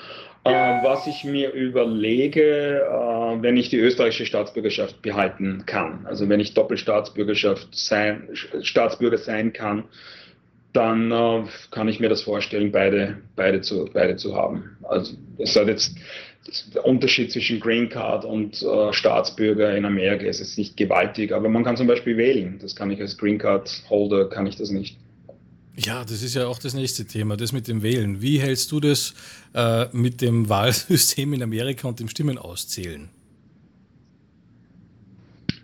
[0.44, 6.40] Äh, was ich mir überlege, äh, wenn ich die österreichische Staatsbürgerschaft behalten kann, also wenn
[6.40, 8.30] ich Doppelstaatsbürgerschaft sein,
[8.62, 9.86] Staatsbürger sein kann,
[10.72, 14.78] dann äh, kann ich mir das vorstellen, beide, beide, zu, beide zu haben.
[14.84, 15.98] Also es hat jetzt
[16.74, 21.50] der Unterschied zwischen Green Card und äh, Staatsbürger in Amerika ist jetzt nicht gewaltig, aber
[21.50, 22.60] man kann zum Beispiel wählen.
[22.62, 24.98] Das kann ich als Green Card Holder, kann ich das nicht.
[25.78, 28.22] Ja, das ist ja auch das nächste Thema, das mit dem Wählen.
[28.22, 29.14] Wie hältst du das
[29.54, 33.10] äh, mit dem Wahlsystem in Amerika und dem Stimmenauszählen?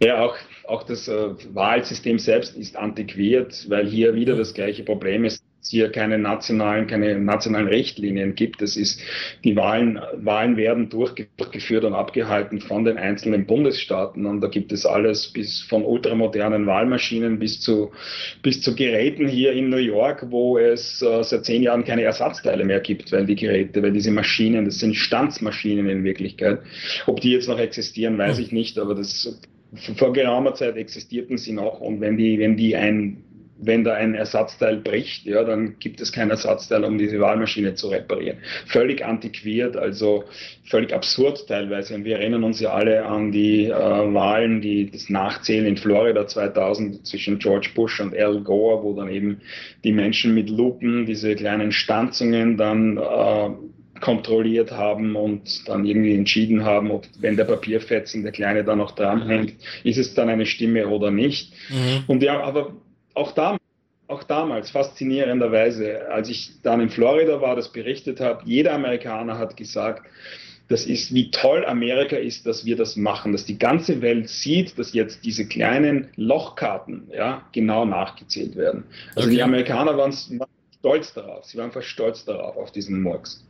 [0.02, 0.36] Ja, auch,
[0.68, 5.70] auch das äh, Wahlsystem selbst ist antiquiert, weil hier wieder das gleiche Problem ist es
[5.70, 8.62] hier keine nationalen, keine nationalen Richtlinien gibt.
[8.62, 9.00] Das ist,
[9.44, 14.86] die Wahlen, Wahlen werden durchgeführt und abgehalten von den einzelnen Bundesstaaten und da gibt es
[14.86, 17.92] alles bis von ultramodernen Wahlmaschinen bis zu,
[18.42, 22.66] bis zu Geräten hier in New York, wo es äh, seit zehn Jahren keine Ersatzteile
[22.66, 26.60] mehr gibt, weil die Geräte, weil diese Maschinen, das sind Standsmaschinen in Wirklichkeit.
[27.06, 29.40] Ob die jetzt noch existieren, weiß ich nicht, aber das
[29.96, 33.24] vor geraumer Zeit existierten sie noch und wenn die, wenn die ein
[33.64, 37.90] wenn da ein Ersatzteil bricht, ja, dann gibt es kein Ersatzteil, um diese Wahlmaschine zu
[37.90, 38.40] reparieren.
[38.66, 40.24] Völlig antiquiert, also
[40.66, 41.94] völlig absurd teilweise.
[41.94, 46.26] Und wir erinnern uns ja alle an die äh, Wahlen, die das Nachzählen in Florida
[46.26, 49.42] 2000 zwischen George Bush und Al Gore, wo dann eben
[49.84, 53.50] die Menschen mit Lupen diese kleinen Stanzungen dann äh,
[54.02, 58.92] kontrolliert haben und dann irgendwie entschieden haben, ob wenn der Papierfetzen, der Kleine da noch
[58.92, 59.54] dranhängt,
[59.84, 61.54] ist es dann eine Stimme oder nicht.
[61.70, 62.04] Mhm.
[62.08, 62.74] Und ja, aber
[63.14, 63.58] auch da
[64.12, 69.56] auch damals faszinierenderweise, als ich dann in Florida war, das berichtet habe, jeder Amerikaner hat
[69.56, 70.06] gesagt,
[70.68, 74.78] das ist, wie toll Amerika ist, dass wir das machen, dass die ganze Welt sieht,
[74.80, 78.86] dass jetzt diese kleinen Lochkarten ja, genau nachgezählt werden.
[79.16, 79.38] Also okay.
[79.38, 80.14] die Amerikaner waren,
[80.80, 83.46] stolz darauf, sie waren einfach stolz darauf, auf diesen Murks,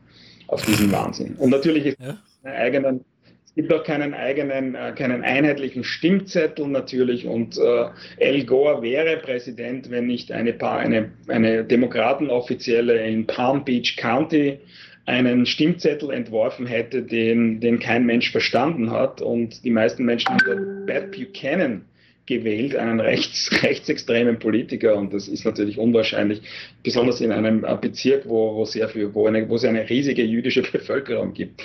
[0.48, 1.36] auf diesen Wahnsinn.
[1.36, 2.18] Und natürlich ist ja.
[2.44, 3.06] eigenen
[3.52, 9.18] es gibt auch keinen eigenen, äh, keinen einheitlichen Stimmzettel natürlich und äh, Al Gore wäre
[9.18, 14.60] Präsident, wenn nicht eine, eine, eine Demokratenoffizielle in Palm Beach County
[15.06, 20.86] einen Stimmzettel entworfen hätte, den, den kein Mensch verstanden hat und die meisten Menschen haben
[20.86, 21.84] Pat Buchanan
[22.28, 26.42] gewählt, einen rechts, rechtsextremen Politiker und das ist natürlich unwahrscheinlich,
[26.84, 30.62] besonders in einem Bezirk, wo, wo, sehr viel, wo, eine, wo es eine riesige jüdische
[30.62, 31.62] Bevölkerung gibt.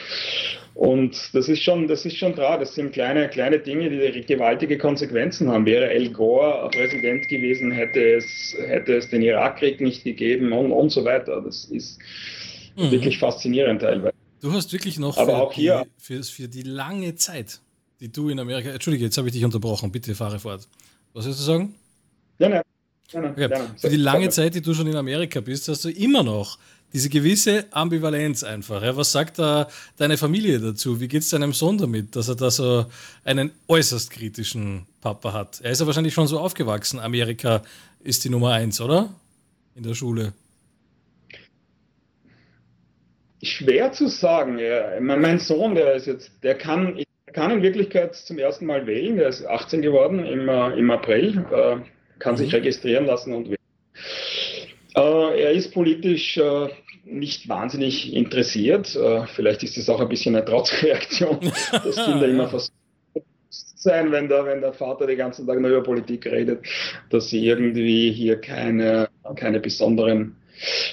[0.77, 2.61] Und das ist schon, das ist schon dran.
[2.61, 5.65] Das sind kleine, kleine Dinge, die gewaltige Konsequenzen haben.
[5.65, 10.91] Wäre El Gore Präsident gewesen, hätte es, hätte es den Irakkrieg nicht gegeben und, und
[10.91, 11.41] so weiter.
[11.41, 11.99] Das ist
[12.77, 12.91] mhm.
[12.91, 14.13] wirklich faszinierend teilweise.
[14.43, 17.63] Du hast wirklich noch Aber für, auch hier, die, für, für die lange Zeit,
[18.01, 18.69] die du in Amerika.
[18.69, 19.91] Entschuldige, jetzt habe ich dich unterbrochen.
[19.91, 20.69] Bitte fahre fort.
[21.15, 21.75] Was willst du sagen?
[22.39, 22.63] Ja, nein.
[23.13, 23.49] Okay.
[23.77, 26.59] Für die lange Zeit, die du schon in Amerika bist, hast du immer noch
[26.93, 28.83] diese gewisse Ambivalenz einfach.
[28.83, 28.97] Ja.
[28.97, 31.01] Was sagt da deine Familie dazu?
[31.01, 32.87] Wie geht es deinem Sohn damit, dass er da so
[33.25, 35.61] einen äußerst kritischen Papa hat?
[35.63, 36.99] Er ist ja wahrscheinlich schon so aufgewachsen.
[36.99, 37.63] Amerika
[38.01, 39.11] ist die Nummer eins, oder?
[39.75, 40.33] In der Schule.
[43.43, 44.59] Schwer zu sagen.
[44.59, 44.99] Ja.
[45.01, 46.99] Mein Sohn, der ist jetzt, der kann,
[47.33, 49.17] kann in Wirklichkeit zum ersten Mal wählen.
[49.17, 51.77] Der ist 18 geworden im, äh, im April, äh,
[52.19, 52.39] kann mhm.
[52.39, 53.57] sich registrieren lassen und wählen.
[54.95, 56.69] Äh, er ist politisch äh,
[57.05, 58.97] nicht wahnsinnig interessiert.
[58.97, 61.41] Äh, vielleicht ist es auch ein bisschen eine Trotzreaktion,
[61.73, 62.75] dass Kinder immer versuchen
[63.87, 66.67] sein, wenn der, wenn der Vater den ganzen Tag nur über Politik redet,
[67.11, 70.37] dass sie irgendwie hier keine, keine besonderen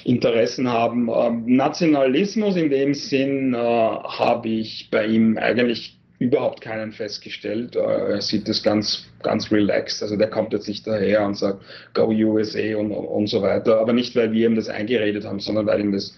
[0.04, 1.10] Interessen haben.
[1.10, 7.76] Ähm, Nationalismus in dem Sinn äh, habe ich bei ihm eigentlich überhaupt keinen festgestellt.
[7.76, 10.02] Äh, er sieht das ganz, ganz relaxed.
[10.02, 11.62] Also der kommt jetzt nicht daher und sagt,
[11.94, 13.80] go USA und, und so weiter.
[13.80, 16.18] Aber nicht, weil wir ihm das eingeredet haben, sondern weil ihm das,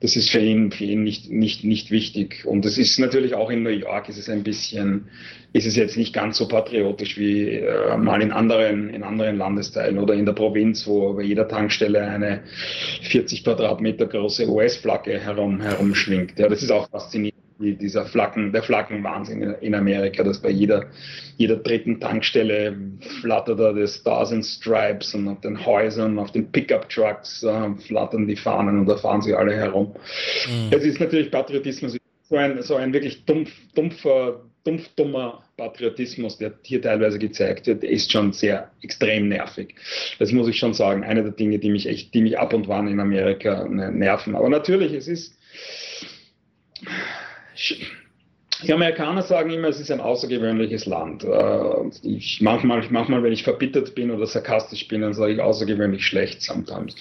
[0.00, 2.44] das ist für ihn, für ihn nicht, nicht, nicht wichtig.
[2.44, 5.08] Und das ist natürlich auch in New York, ist es ein bisschen,
[5.54, 9.98] ist es jetzt nicht ganz so patriotisch wie äh, mal in anderen, in anderen Landesteilen
[9.98, 12.42] oder in der Provinz, wo bei jeder Tankstelle eine
[13.00, 16.38] 40 Quadratmeter große US-Flagge herum, herumschwingt.
[16.38, 20.86] Ja, das ist auch faszinierend dieser Flaggen, der Flaggenwahnsinn in Amerika, dass bei jeder,
[21.36, 22.76] jeder dritten Tankstelle
[23.20, 28.26] flattert da das Stars and Stripes und auf den Häusern, auf den Pickup-Trucks äh, flattern
[28.26, 29.94] die Fahnen und da fahren sie alle herum.
[30.46, 30.68] Mhm.
[30.70, 31.96] Es ist natürlich Patriotismus,
[32.28, 37.82] so ein, so ein wirklich dumpf, dumpfer, dumpf dummer Patriotismus, der hier teilweise gezeigt wird,
[37.82, 39.74] ist schon sehr extrem nervig.
[40.18, 41.04] Das muss ich schon sagen.
[41.04, 44.36] Eine der Dinge, die mich echt, die mich ab und wann in Amerika ne, nerven.
[44.36, 45.38] Aber natürlich, es ist,
[48.62, 51.24] die Amerikaner sagen immer, es ist ein außergewöhnliches Land.
[51.24, 56.04] Äh, ich, manchmal, manchmal, wenn ich verbittert bin oder sarkastisch bin, dann sage ich außergewöhnlich
[56.04, 56.96] schlecht sometimes.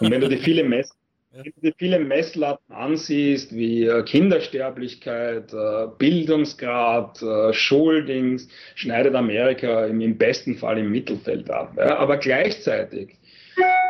[0.00, 0.90] Und wenn du die viele Mess
[1.34, 10.56] wenn du viele Messlatten ansiehst, wie äh, Kindersterblichkeit, äh, Bildungsgrad, Schuldings, schneidet Amerika im, besten
[10.56, 11.78] Fall im Mittelfeld ab.
[11.78, 13.16] Aber gleichzeitig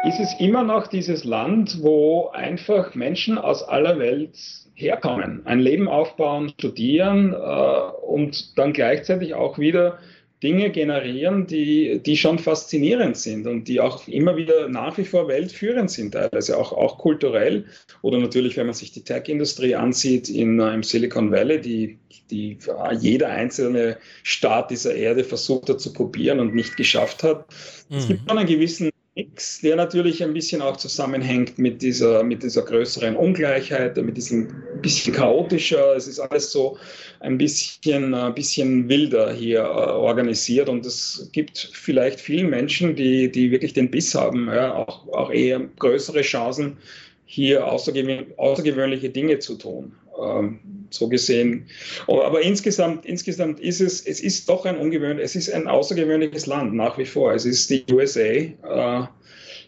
[0.04, 4.36] ist es immer noch dieses Land, wo einfach Menschen aus aller Welt
[4.74, 9.98] herkommen, ein Leben aufbauen, studieren äh, und dann gleichzeitig auch wieder
[10.42, 15.28] Dinge generieren, die, die schon faszinierend sind und die auch immer wieder nach wie vor
[15.28, 17.66] weltführend sind, teilweise auch, auch kulturell.
[18.00, 21.98] Oder natürlich, wenn man sich die Tech-Industrie ansieht in, uh, im Silicon Valley, die,
[22.32, 27.46] die uh, jeder einzelne Staat dieser Erde versucht hat zu kopieren und nicht geschafft hat.
[27.88, 27.96] Mhm.
[27.98, 32.42] Es gibt schon einen gewissen Mix, der natürlich ein bisschen auch zusammenhängt mit dieser, mit
[32.42, 34.48] dieser größeren Ungleichheit, mit diesem
[34.80, 35.94] bisschen chaotischer.
[35.94, 36.78] Es ist alles so
[37.20, 43.30] ein bisschen, ein bisschen wilder hier äh, organisiert und es gibt vielleicht vielen Menschen, die,
[43.30, 46.78] die wirklich den Biss haben, ja, auch, auch eher größere Chancen,
[47.26, 49.92] hier außergewöhnliche Dinge zu tun.
[50.20, 51.66] Ähm, so gesehen.
[52.06, 56.74] Aber insgesamt, insgesamt ist es, es ist doch ein ungewöhnlich, es ist ein außergewöhnliches Land
[56.74, 57.32] nach wie vor.
[57.32, 58.20] Es ist die USA.
[58.20, 59.06] Äh,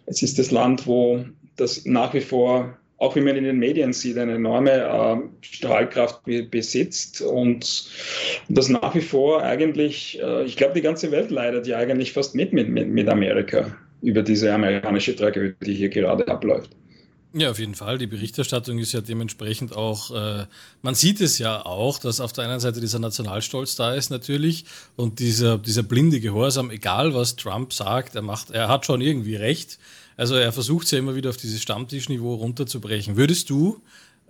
[0.06, 1.24] es ist das Land, wo
[1.56, 6.22] das nach wie vor auch wie man in den Medien sieht, eine enorme äh, Strahlkraft
[6.50, 7.90] besitzt und
[8.48, 12.34] das nach wie vor eigentlich, äh, ich glaube, die ganze Welt leidet ja eigentlich fast
[12.34, 16.70] mit, mit, mit Amerika über diese amerikanische Tragödie, die hier gerade abläuft.
[17.36, 17.98] Ja, auf jeden Fall.
[17.98, 20.46] Die Berichterstattung ist ja dementsprechend auch, äh,
[20.82, 24.66] man sieht es ja auch, dass auf der einen Seite dieser Nationalstolz da ist natürlich
[24.94, 29.34] und dieser, dieser blinde Gehorsam, egal was Trump sagt, er macht, er hat schon irgendwie
[29.34, 29.80] recht.
[30.16, 33.16] Also er versucht es ja immer wieder auf dieses Stammtischniveau runterzubrechen.
[33.16, 33.80] Würdest du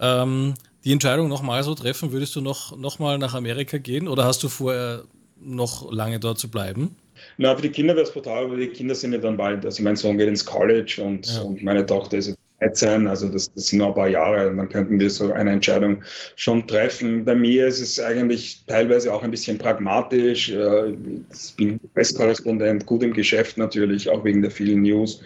[0.01, 0.55] ähm,
[0.87, 2.11] die Entscheidung nochmal so treffen?
[2.11, 5.05] Würdest du noch, noch mal nach Amerika gehen oder hast du vor,
[5.39, 6.97] noch lange dort zu bleiben?
[7.37, 9.83] Na, für die Kinder wäre es brutal, weil die Kinder sind ja dann bald, also
[9.83, 11.43] mein Sohn geht ins College und, ja.
[11.43, 12.35] und meine Tochter ist
[12.73, 13.07] sein.
[13.07, 14.55] Also das, das, sind noch ein paar Jahre.
[14.55, 16.03] Dann könnten wir so eine Entscheidung
[16.37, 17.25] schon treffen.
[17.25, 20.51] Bei mir ist es eigentlich teilweise auch ein bisschen pragmatisch.
[20.51, 20.95] Äh,
[21.33, 25.21] ich bin Presskorrespondent, gut im Geschäft natürlich, auch wegen der vielen News.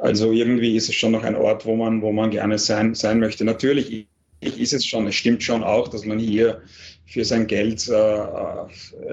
[0.00, 3.18] Also irgendwie ist es schon noch ein Ort, wo man, wo man gerne sein, sein
[3.20, 3.44] möchte.
[3.44, 4.06] Natürlich
[4.40, 6.62] ist es schon, es stimmt schon auch, dass man hier
[7.06, 8.66] für sein Geld, äh, äh,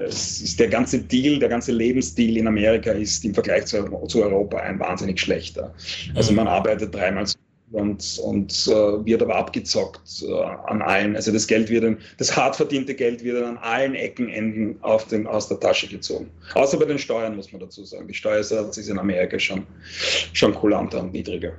[0.06, 4.22] es ist der ganze Deal, der ganze Lebensstil in Amerika ist im Vergleich zu, zu
[4.22, 5.74] Europa ein wahnsinnig schlechter.
[6.14, 6.36] Also mhm.
[6.36, 7.34] man arbeitet dreimal so
[7.70, 10.32] und, und äh, wird aber abgezockt äh,
[10.66, 11.16] an allen.
[11.16, 15.06] Also das Geld wird dann, das hart verdiente Geld wird dann an allen Eckenenden auf
[15.08, 16.30] den, aus der Tasche gezogen.
[16.54, 18.08] Außer bei den Steuern muss man dazu sagen.
[18.08, 19.66] Die Steuersatz ist in Amerika schon,
[20.32, 21.52] schon kulanter und niedriger.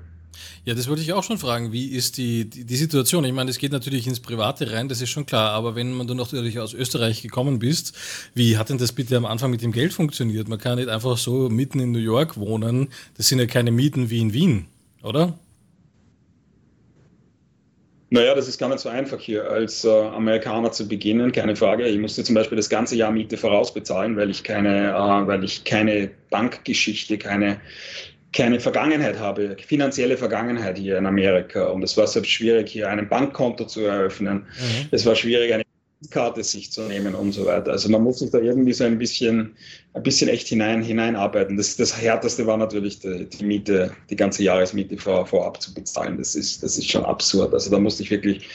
[0.65, 1.71] Ja, das wollte ich auch schon fragen.
[1.71, 3.23] Wie ist die, die, die, Situation?
[3.25, 6.07] Ich meine, es geht natürlich ins Private rein, das ist schon klar, aber wenn man
[6.07, 7.93] dann natürlich aus Österreich gekommen bist,
[8.33, 10.47] wie hat denn das bitte am Anfang mit dem Geld funktioniert?
[10.47, 12.89] Man kann nicht einfach so mitten in New York wohnen.
[13.17, 14.65] Das sind ja keine Mieten wie in Wien,
[15.03, 15.37] oder?
[18.11, 21.87] Naja, das ist gar nicht so einfach hier als äh, Amerikaner zu beginnen, keine Frage.
[21.87, 25.63] Ich musste zum Beispiel das ganze Jahr Miete vorausbezahlen, weil ich keine, äh, weil ich
[25.63, 27.61] keine Bankgeschichte, keine,
[28.31, 31.65] keine Vergangenheit habe, finanzielle Vergangenheit hier in Amerika.
[31.67, 34.37] Und es war selbst schwierig, hier ein Bankkonto zu eröffnen.
[34.37, 34.87] Mhm.
[34.91, 35.63] Es war schwierig, eine
[36.11, 37.71] Karte sich zu nehmen und so weiter.
[37.71, 39.55] Also man muss sich da irgendwie so ein bisschen,
[39.93, 41.57] ein bisschen echt hinein, hineinarbeiten.
[41.57, 46.17] Das, das Härteste war natürlich die, die Miete, die ganze Jahresmiete vor, vorab zu bezahlen.
[46.17, 47.53] Das ist, das ist schon absurd.
[47.53, 48.47] Also da musste ich wirklich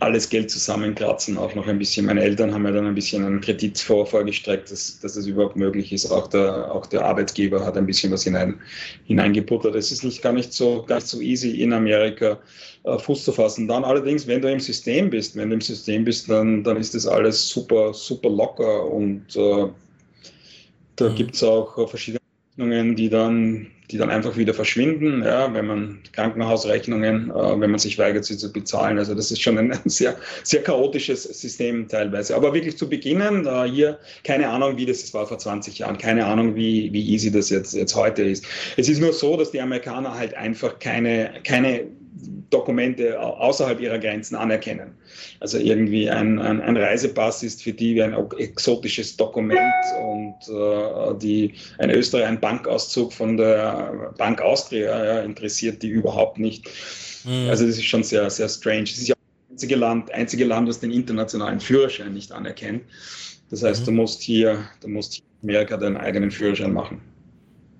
[0.00, 2.06] alles Geld zusammenkratzen, auch noch ein bisschen.
[2.06, 5.56] Meine Eltern haben mir dann ein bisschen einen Kredit vor, vorgestreckt, dass, dass das überhaupt
[5.56, 6.10] möglich ist.
[6.10, 8.60] Auch der, auch der Arbeitgeber hat ein bisschen was hinein,
[9.04, 9.74] hineingebuttert.
[9.74, 12.38] Es ist nicht gar nicht so, gar nicht so easy in Amerika
[12.84, 13.68] äh, Fuß zu fassen.
[13.68, 16.94] Dann allerdings, wenn du im System bist, wenn du im System bist, dann, dann ist
[16.94, 19.68] das alles super, super locker und äh,
[20.96, 21.14] da mhm.
[21.14, 22.20] gibt es auch verschiedene
[22.50, 27.78] Rechnungen, die dann die dann einfach wieder verschwinden, ja, wenn man Krankenhausrechnungen, äh, wenn man
[27.78, 28.98] sich weigert, sie zu bezahlen.
[28.98, 32.34] Also das ist schon ein sehr, sehr chaotisches System teilweise.
[32.34, 36.24] Aber wirklich zu beginnen, äh, hier keine Ahnung, wie das war vor 20 Jahren, keine
[36.24, 38.46] Ahnung, wie, wie easy das jetzt, jetzt heute ist.
[38.76, 41.86] Es ist nur so, dass die Amerikaner halt einfach keine, keine
[42.50, 44.94] Dokumente außerhalb ihrer Grenzen anerkennen.
[45.40, 49.60] Also irgendwie ein, ein, ein Reisepass ist für die wie ein exotisches Dokument
[50.00, 56.38] und äh, die, ein Österreich, ein Bankauszug von der Bank Austria ja, interessiert die überhaupt
[56.38, 56.68] nicht.
[57.24, 57.48] Mhm.
[57.48, 58.84] Also das ist schon sehr, sehr strange.
[58.84, 62.82] Es ist ja das einzige Land, einzige Land, das den internationalen Führerschein nicht anerkennt.
[63.50, 63.86] Das heißt, mhm.
[63.86, 67.00] du musst hier, du musst hier in Amerika deinen eigenen Führerschein machen.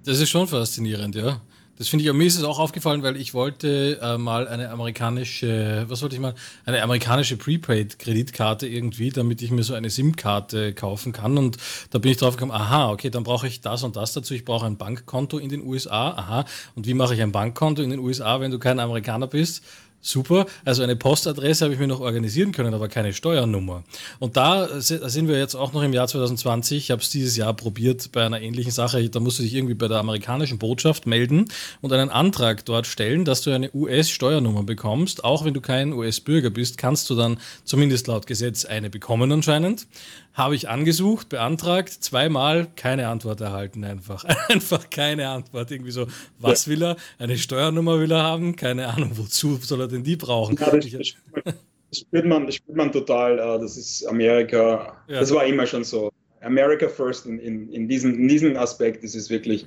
[0.05, 1.41] Das ist schon faszinierend, ja.
[1.77, 5.85] Das finde ich, mir ist es auch aufgefallen, weil ich wollte äh, mal eine amerikanische,
[5.89, 6.35] was wollte ich mal,
[6.66, 11.37] eine amerikanische Prepaid-Kreditkarte irgendwie, damit ich mir so eine SIM-Karte kaufen kann.
[11.37, 11.57] Und
[11.91, 14.35] da bin ich drauf gekommen, aha, okay, dann brauche ich das und das dazu.
[14.35, 16.45] Ich brauche ein Bankkonto in den USA, aha.
[16.77, 19.64] Und wie mache ich ein Bankkonto in den USA, wenn du kein Amerikaner bist?
[20.07, 20.45] Super.
[20.67, 23.85] Also eine Postadresse habe ich mir noch organisieren können, aber keine Steuernummer.
[24.19, 26.77] Und da sind wir jetzt auch noch im Jahr 2020.
[26.77, 29.09] Ich habe es dieses Jahr probiert bei einer ähnlichen Sache.
[29.09, 31.47] Da musst du dich irgendwie bei der amerikanischen Botschaft melden
[31.81, 35.25] und einen Antrag dort stellen, dass du eine US-Steuernummer bekommst.
[35.25, 39.87] Auch wenn du kein US-Bürger bist, kannst du dann zumindest laut Gesetz eine bekommen anscheinend.
[40.35, 44.24] Habe ich angesucht, beantragt, zweimal keine Antwort erhalten einfach.
[44.49, 45.70] Einfach keine Antwort.
[45.70, 46.09] Irgendwie so,
[46.41, 46.97] was will er?
[47.18, 48.57] Eine Steuernummer will er haben?
[48.57, 50.57] Keine Ahnung, wozu soll er denn die brauchen?
[50.61, 53.39] Ja, das, das, spürt man, das spürt man total.
[53.39, 54.97] Äh, das ist Amerika.
[55.07, 55.20] Ja.
[55.20, 56.11] Das war immer schon so.
[56.41, 59.64] America first in, in, in, diesem, in diesem Aspekt ist es wirklich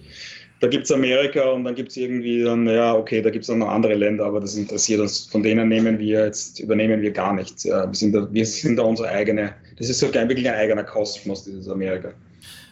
[0.60, 3.50] da gibt es Amerika und dann gibt es irgendwie dann, ja, okay, da gibt es
[3.50, 5.26] auch noch andere Länder, aber das interessiert uns.
[5.26, 7.64] Von denen nehmen wir jetzt, übernehmen wir gar nichts.
[7.64, 10.84] Ja, wir, sind da, wir sind da unsere eigene, das ist so wirklich ein eigener
[10.84, 12.14] Kosmos, dieses Amerika.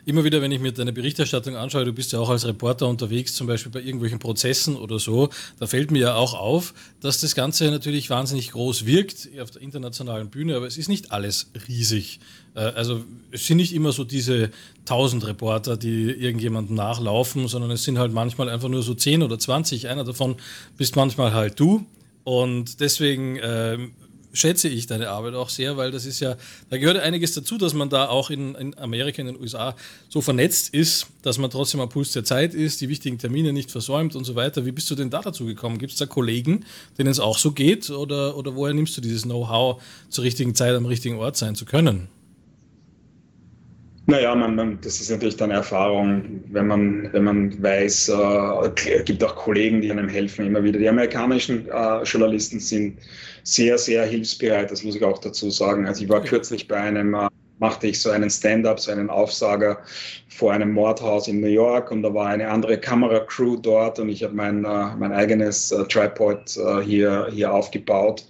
[0.05, 3.33] immer wieder, wenn ich mir deine Berichterstattung anschaue, du bist ja auch als Reporter unterwegs,
[3.33, 5.29] zum Beispiel bei irgendwelchen Prozessen oder so,
[5.59, 9.61] da fällt mir ja auch auf, dass das Ganze natürlich wahnsinnig groß wirkt auf der
[9.61, 12.19] internationalen Bühne, aber es ist nicht alles riesig.
[12.55, 14.51] Äh, also es sind nicht immer so diese
[14.85, 19.39] tausend Reporter, die irgendjemandem nachlaufen, sondern es sind halt manchmal einfach nur so zehn oder
[19.39, 19.87] zwanzig.
[19.87, 20.35] Einer davon
[20.77, 21.85] bist manchmal halt du.
[22.23, 23.77] Und deswegen äh,
[24.35, 26.35] schätze ich deine Arbeit auch sehr, weil das ist ja,
[26.69, 29.75] da gehört einiges dazu, dass man da auch in, in, Amerika, in den USA
[30.09, 33.71] so vernetzt ist, dass man trotzdem am Puls der Zeit ist, die wichtigen Termine nicht
[33.71, 34.65] versäumt und so weiter.
[34.65, 35.77] Wie bist du denn da dazu gekommen?
[35.77, 36.65] Gibt es da Kollegen,
[36.97, 40.75] denen es auch so geht oder, oder woher nimmst du dieses Know-how, zur richtigen Zeit
[40.75, 42.09] am richtigen Ort sein zu können?
[44.07, 49.23] Naja, man, man, das ist natürlich dann Erfahrung, wenn man, wenn man weiß, äh, gibt
[49.23, 50.77] auch Kollegen, die einem helfen immer wieder.
[50.77, 52.99] Die amerikanischen äh, Journalisten sind
[53.41, 55.87] sehr, sehr hilfsbereit, das muss ich auch dazu sagen.
[55.87, 57.27] Also ich war kürzlich bei einem, äh,
[57.57, 59.79] machte ich so einen Stand-up, so einen Aufsager
[60.29, 64.23] vor einem Mordhaus in New York und da war eine andere Kameracrew dort und ich
[64.23, 66.41] habe mein, äh, mein eigenes äh, Tripod
[66.85, 68.23] hier, hier aufgebaut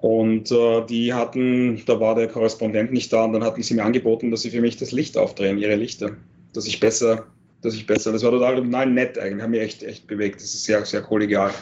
[0.00, 3.84] und äh, die hatten, da war der Korrespondent nicht da und dann hatten sie mir
[3.84, 6.12] angeboten, dass sie für mich das Licht aufdrehen, ihre Lichter,
[6.54, 7.26] dass ich besser,
[7.62, 10.54] dass ich besser, das war total, total nett eigentlich, haben mich echt, echt bewegt, das
[10.54, 11.52] ist sehr, sehr kollegial.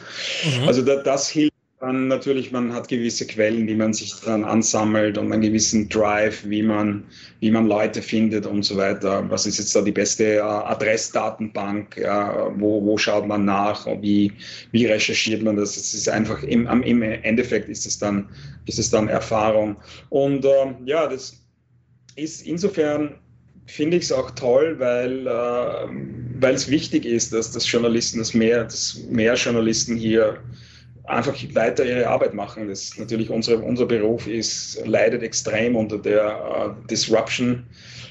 [0.44, 0.68] Mhm.
[0.68, 5.16] Also da, das hilft dann natürlich, man hat gewisse Quellen, die man sich dann ansammelt
[5.16, 7.04] und einen gewissen Drive, wie man,
[7.38, 9.24] wie man Leute findet und so weiter.
[9.30, 11.96] Was ist jetzt da die beste äh, Adressdatenbank?
[11.96, 13.86] Ja, wo, wo schaut man nach?
[14.00, 14.32] Wie,
[14.72, 15.76] wie recherchiert man das?
[15.76, 18.28] Es ist einfach im, im Endeffekt ist es dann,
[18.66, 19.76] ist es dann Erfahrung.
[20.08, 21.40] Und äh, ja, das
[22.16, 23.14] ist insofern
[23.66, 28.34] finde ich es auch toll, weil, äh, weil es wichtig ist, dass, dass Journalisten, dass
[28.34, 30.40] mehr, dass mehr Journalisten hier
[31.08, 32.68] einfach weiter ihre Arbeit machen.
[32.68, 37.64] Das natürlich unsere, unser Beruf ist, leidet extrem unter der uh, Disruption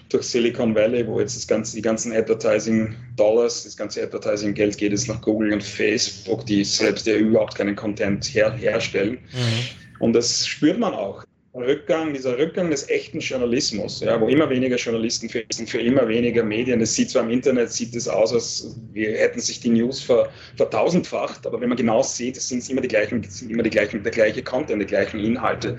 [0.09, 4.77] durch Silicon Valley, wo jetzt das ganze, die ganzen Advertising Dollars, das ganze Advertising Geld
[4.77, 9.19] geht jetzt nach Google und Facebook, die selbst ja überhaupt keinen Content her, herstellen.
[9.33, 9.99] Mhm.
[9.99, 11.25] Und das spürt man auch.
[11.57, 16.43] Rückgang, dieser Rückgang des echten Journalismus, ja, wo immer weniger Journalisten für, für immer weniger
[16.43, 16.81] Medien.
[16.81, 20.29] Es sieht zwar im Internet sieht es aus, als wir hätten sich die News ver,
[20.55, 24.11] vertausendfacht, aber wenn man genau sieht, es sind immer die gleichen, immer die gleichen, der
[24.11, 25.77] gleiche Content, die gleichen Inhalte.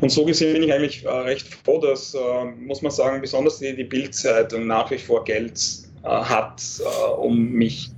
[0.00, 3.58] Und so gesehen bin ich eigentlich äh, recht froh, dass, äh, muss man sagen, besonders
[3.58, 5.58] die, die Bildzeitung nach wie vor Geld
[6.04, 7.90] äh, hat, äh, um mich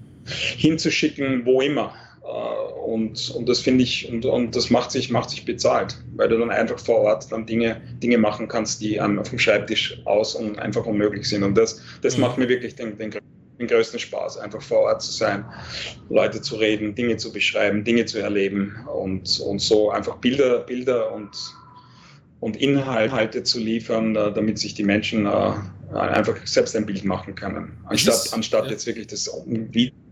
[0.57, 1.95] hinzuschicken, wo immer.
[2.29, 6.29] Äh, und, und das finde ich, und, und das macht sich, macht sich bezahlt, weil
[6.29, 10.01] du dann einfach vor Ort dann Dinge, Dinge machen kannst, die an, auf dem Schreibtisch
[10.05, 11.43] aus und einfach unmöglich sind.
[11.43, 12.23] Und das, das mhm.
[12.23, 13.11] macht mir wirklich den, den,
[13.59, 15.45] den größten Spaß, einfach vor Ort zu sein,
[16.11, 21.13] Leute zu reden, Dinge zu beschreiben, Dinge zu erleben und, und so einfach Bilder, Bilder
[21.13, 21.31] und,
[22.41, 25.53] und Inhalte zu liefern, damit sich die Menschen äh,
[25.93, 29.29] einfach selbst ein Bild machen können, anstatt, anstatt jetzt wirklich das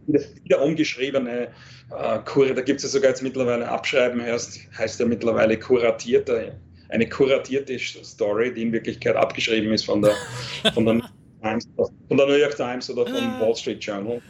[0.07, 1.48] wie wieder umgeschriebene
[1.90, 6.57] äh, Kur, da gibt es ja sogar jetzt mittlerweile Abschreiben, heißt, heißt ja mittlerweile kuratierte,
[6.88, 10.14] eine kuratierte Story, die in Wirklichkeit abgeschrieben ist von der,
[10.74, 11.00] von der,
[11.42, 13.40] Times, von der New York Times oder vom ah.
[13.40, 14.20] Wall Street Journal.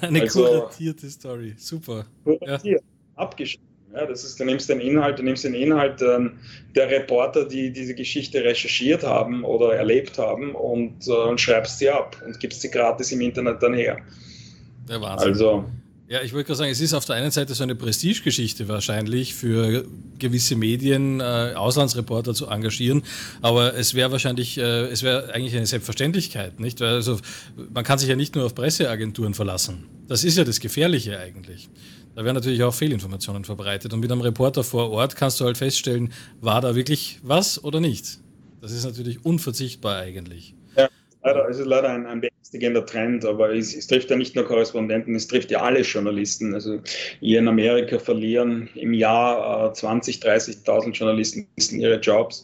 [0.00, 2.06] Eine also, kuratierte Story, super.
[2.24, 3.22] Kuratiert, ja.
[3.22, 3.66] abgeschrieben.
[3.94, 6.38] Ja, das ist, du nimmst den Inhalt, du nimmst den Inhalt ähm,
[6.76, 11.88] der Reporter, die diese Geschichte recherchiert haben oder erlebt haben und, äh, und schreibst sie
[11.88, 13.98] ab und gibst sie gratis im Internet dann her.
[14.88, 15.28] Der Wahnsinn.
[15.28, 15.64] Also.
[16.10, 19.34] Ja, ich wollte gerade sagen, es ist auf der einen Seite so eine Prestigegeschichte wahrscheinlich
[19.34, 19.84] für
[20.18, 23.02] gewisse Medien, äh, Auslandsreporter zu engagieren,
[23.42, 26.80] aber es wäre wahrscheinlich, äh, es wäre eigentlich eine Selbstverständlichkeit, nicht?
[26.80, 27.18] Weil also
[27.74, 29.84] man kann sich ja nicht nur auf Presseagenturen verlassen.
[30.08, 31.68] Das ist ja das Gefährliche eigentlich.
[32.14, 35.58] Da werden natürlich auch Fehlinformationen verbreitet und mit einem Reporter vor Ort kannst du halt
[35.58, 38.18] feststellen, war da wirklich was oder nicht.
[38.62, 40.54] Das ist natürlich unverzichtbar eigentlich.
[41.24, 44.44] Leider, es ist leider ein, ein beängstigender Trend, aber es, es, trifft ja nicht nur
[44.44, 46.54] Korrespondenten, es trifft ja alle Journalisten.
[46.54, 46.80] Also
[47.20, 51.46] hier in Amerika verlieren im Jahr äh, 20, 30.000 Journalisten
[51.80, 52.42] ihre Jobs.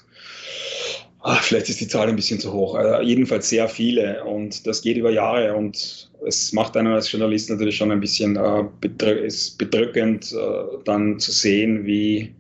[1.27, 2.77] Ach, vielleicht ist die Zahl ein bisschen zu hoch.
[2.79, 7.49] Äh, jedenfalls sehr viele und das geht über Jahre und es macht einen als Journalist
[7.49, 12.35] natürlich schon ein bisschen äh, bedrückend, äh, dann zu sehen, wie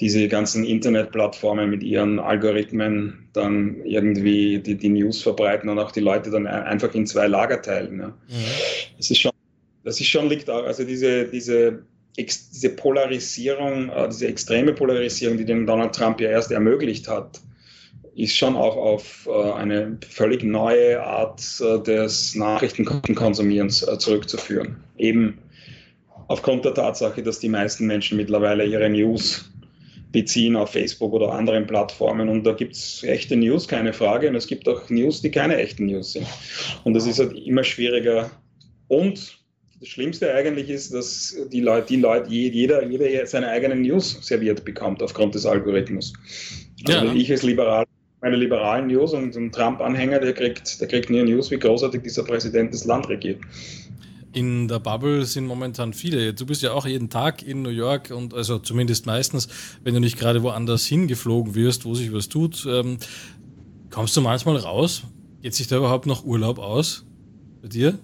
[0.00, 6.00] diese ganzen Internetplattformen mit ihren Algorithmen dann irgendwie die, die News verbreiten und auch die
[6.00, 8.00] Leute dann einfach in zwei Lager teilen.
[8.00, 8.08] Ja.
[8.08, 8.44] Mhm.
[8.96, 9.32] Das ist schon,
[9.84, 11.84] das ist schon liegt auch, also diese, diese,
[12.16, 17.40] diese Polarisierung, äh, diese extreme Polarisierung, die den Donald Trump ja erst ermöglicht hat,
[18.16, 24.76] ist schon auch auf äh, eine völlig neue Art äh, des Nachrichtenkonsumierens zurückzuführen.
[24.96, 25.38] Eben
[26.28, 29.50] aufgrund der Tatsache, dass die meisten Menschen mittlerweile ihre News
[30.14, 32.28] beziehen auf Facebook oder anderen Plattformen.
[32.28, 34.28] Und da gibt es echte News, keine Frage.
[34.28, 36.26] Und es gibt auch News, die keine echten News sind.
[36.84, 38.30] Und das ist halt immer schwieriger.
[38.88, 39.38] Und
[39.80, 44.64] das Schlimmste eigentlich ist, dass die Leute, die Leute, jeder, jeder seine eigenen News serviert
[44.64, 46.12] bekommt aufgrund des Algorithmus.
[46.86, 47.12] Also ja.
[47.12, 47.84] ich als Liberal,
[48.20, 52.22] meine liberalen News und ein Trump-Anhänger, der kriegt, der kriegt nur News, wie großartig dieser
[52.22, 53.40] Präsident das Land regiert
[54.34, 56.34] in der Bubble sind momentan viele.
[56.34, 59.48] Du bist ja auch jeden Tag in New York und also zumindest meistens,
[59.82, 62.66] wenn du nicht gerade woanders hingeflogen wirst, wo sich was tut.
[62.68, 62.98] Ähm,
[63.90, 65.04] kommst du manchmal raus?
[65.40, 67.06] Geht sich da überhaupt noch Urlaub aus
[67.62, 67.98] bei dir?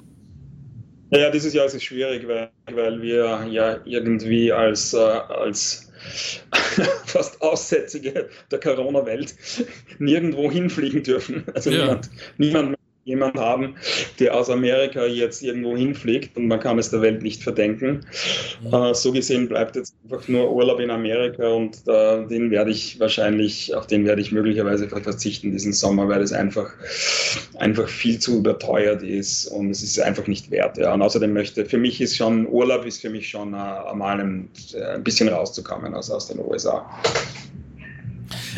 [1.11, 5.91] Ja, dieses Jahr ist es schwierig, weil, weil wir ja irgendwie als, äh, als
[7.07, 9.35] fast Aussätzige der Corona-Welt
[9.99, 11.45] nirgendwo hinfliegen dürfen.
[11.55, 11.79] Also ja.
[11.79, 12.80] niemand, niemand
[13.11, 13.75] jemand haben,
[14.19, 18.07] der aus Amerika jetzt irgendwo hinfliegt und man kann es der Welt nicht verdenken.
[18.63, 18.75] Mhm.
[18.75, 22.99] Äh, so gesehen bleibt jetzt einfach nur Urlaub in Amerika und äh, den werde ich
[23.01, 26.71] wahrscheinlich, auf den werde ich möglicherweise verzichten diesen Sommer, weil es einfach,
[27.59, 30.79] einfach viel zu überteuert ist und es ist einfach nicht wert.
[30.79, 30.95] Ja.
[30.95, 34.49] Und außerdem möchte, für mich ist schon, Urlaub ist für mich schon äh, mal ein,
[34.95, 36.89] ein bisschen rauszukommen aus, aus den USA.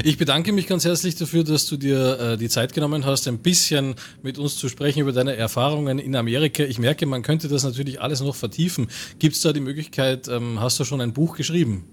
[0.04, 3.38] Ich bedanke mich ganz herzlich dafür, dass du dir äh, die Zeit genommen hast, ein
[3.38, 6.62] bisschen mit uns zu sprechen über deine Erfahrungen in Amerika.
[6.64, 8.88] Ich merke, man könnte das natürlich alles noch vertiefen.
[9.18, 11.84] Gibt es da die Möglichkeit, ähm, hast du schon ein Buch geschrieben?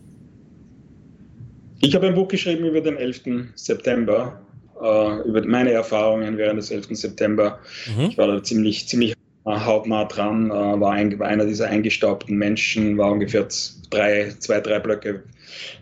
[1.82, 3.54] Ich habe ein Buch geschrieben über den 11.
[3.56, 4.42] September,
[4.82, 6.96] äh, über meine Erfahrungen während des 11.
[6.96, 7.60] September.
[7.96, 8.10] Mhm.
[8.10, 9.14] Ich war da ziemlich, ziemlich
[9.46, 13.48] hautnah dran, äh, war, ein, einer dieser eingestaubten Menschen, war ungefähr
[13.90, 15.24] drei, zwei, drei Blöcke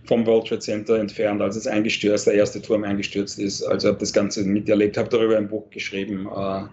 [0.06, 3.64] vom World Trade Center entfernt, als es eingestürzt, der erste Turm eingestürzt ist.
[3.64, 6.64] Also habe das Ganze miterlebt, habe darüber ein Buch geschrieben äh,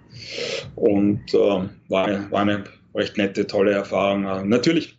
[0.76, 2.64] und äh, war, war eine
[2.94, 4.24] recht nette, tolle Erfahrung.
[4.24, 4.98] Äh, natürlich,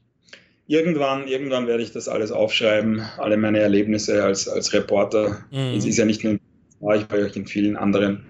[0.68, 5.46] irgendwann, irgendwann werde ich das alles aufschreiben, alle meine Erlebnisse als, als Reporter.
[5.52, 5.78] Mhm.
[5.78, 6.40] Es ist ja nicht nur
[6.86, 8.26] war ich bei euch in vielen anderen,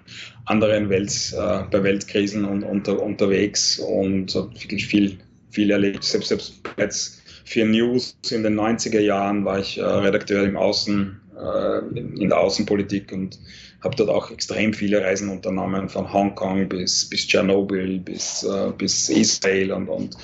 [0.46, 5.18] anderen Welt, äh, bei Weltkrisen und unter, unterwegs und habe wirklich viel,
[5.52, 6.04] viel erlebt.
[6.04, 11.20] Selbst, selbst jetzt für News in den 90er Jahren war ich äh, Redakteur im Außen,
[11.38, 13.38] äh, in der Außenpolitik und
[13.84, 19.10] habe dort auch extrem viele Reisen unternommen, von Hongkong bis, bis Tschernobyl, bis, äh, bis
[19.10, 20.18] Israel und, und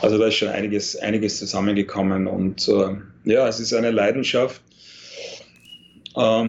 [0.00, 4.62] also da ist schon einiges, einiges zusammengekommen und äh, ja, es ist eine Leidenschaft.
[6.16, 6.48] Ähm,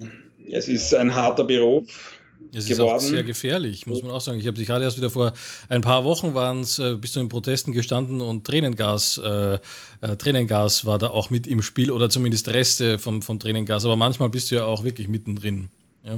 [0.52, 2.16] es ist ein harter Beruf,
[2.54, 2.96] es ist geworden.
[2.96, 4.39] auch sehr gefährlich, muss man auch sagen.
[4.39, 5.34] Ich habe dich gerade erst wieder vor
[5.68, 10.16] ein paar Wochen waren es, äh, bist du in Protesten gestanden und Tränengas, äh, äh,
[10.18, 13.86] Tränengas war da auch mit im Spiel oder zumindest Reste vom, vom Tränengas.
[13.86, 15.70] Aber manchmal bist du ja auch wirklich mittendrin.
[16.04, 16.18] Ja.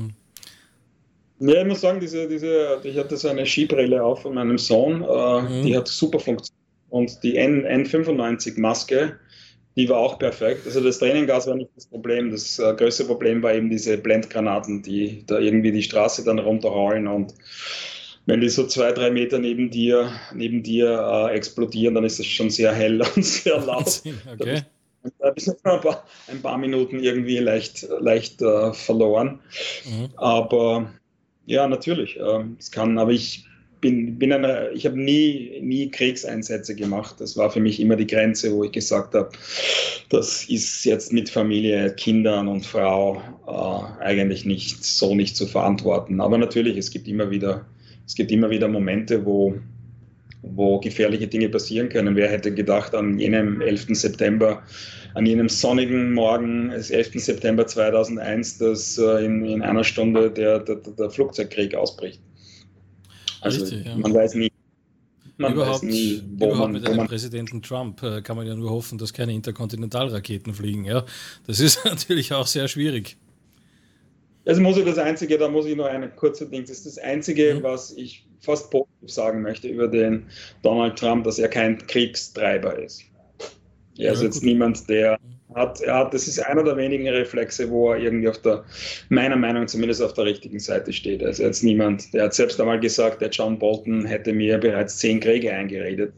[1.40, 5.04] Ja, ich muss sagen, diese, diese, ich hatte so eine Skibrille auf von meinem Sohn,
[5.04, 5.66] äh, mhm.
[5.66, 6.54] die hat super funktioniert.
[6.90, 9.18] Und die N, N95-Maske,
[9.78, 10.66] die war auch perfekt.
[10.66, 12.32] Also das Tränengas war nicht das Problem.
[12.32, 17.08] Das äh, größte Problem war eben diese Blendgranaten, die da irgendwie die Straße dann runterrollen
[17.08, 17.34] und
[18.26, 22.26] wenn die so zwei, drei Meter neben dir, neben dir äh, explodieren, dann ist es
[22.26, 24.02] schon sehr hell und sehr laut.
[24.34, 24.64] Okay.
[25.20, 29.40] Da habe ich ein paar, ein paar Minuten irgendwie leicht, leicht äh, verloren.
[29.86, 30.10] Mhm.
[30.18, 30.92] Aber
[31.46, 32.20] ja, natürlich.
[32.20, 33.46] Äh, es kann, aber ich
[33.88, 37.16] bin, bin eine, ich habe nie, nie Kriegseinsätze gemacht.
[37.20, 39.30] Das war für mich immer die Grenze, wo ich gesagt habe,
[40.10, 46.20] das ist jetzt mit Familie, Kindern und Frau äh, eigentlich nicht so nicht zu verantworten.
[46.20, 47.66] Aber natürlich, es gibt immer wieder,
[48.06, 49.56] es gibt immer wieder Momente, wo,
[50.42, 52.18] wo gefährliche Dinge passieren können.
[52.18, 53.88] Wer hätte gedacht an jenem 11.
[53.92, 54.64] September,
[55.14, 57.24] an jenem sonnigen Morgen des 11.
[57.24, 62.20] September 2001, dass äh, in, in einer Stunde der, der, der Flugzeugkrieg ausbricht.
[63.48, 63.98] Also Richtig, ja.
[63.98, 64.52] man weiß nie.
[65.40, 68.56] Man überhaupt, weiß nie, wo überhaupt man, mit einem Präsidenten Trump äh, kann man ja
[68.56, 70.84] nur hoffen, dass keine Interkontinentalraketen fliegen.
[70.84, 71.06] Ja,
[71.46, 73.18] das ist natürlich auch sehr schwierig.
[74.46, 76.98] Also muss ich das Einzige, da muss ich noch eine kurze Ding, das ist das
[76.98, 77.64] Einzige, mhm.
[77.64, 80.26] was ich fast positiv sagen möchte über den
[80.64, 83.04] Donald Trump, dass er kein Kriegstreiber ist.
[83.98, 84.44] Er ja, ist jetzt gut.
[84.44, 85.20] niemand, der
[85.58, 88.64] hat, er hat, das ist einer der wenigen Reflexe, wo er irgendwie auf der,
[89.10, 91.24] meiner Meinung nach zumindest auf der richtigen Seite steht.
[91.24, 95.20] Also jetzt niemand, der hat selbst einmal gesagt, der John Bolton hätte mir bereits zehn
[95.20, 96.14] Kriege eingeredet.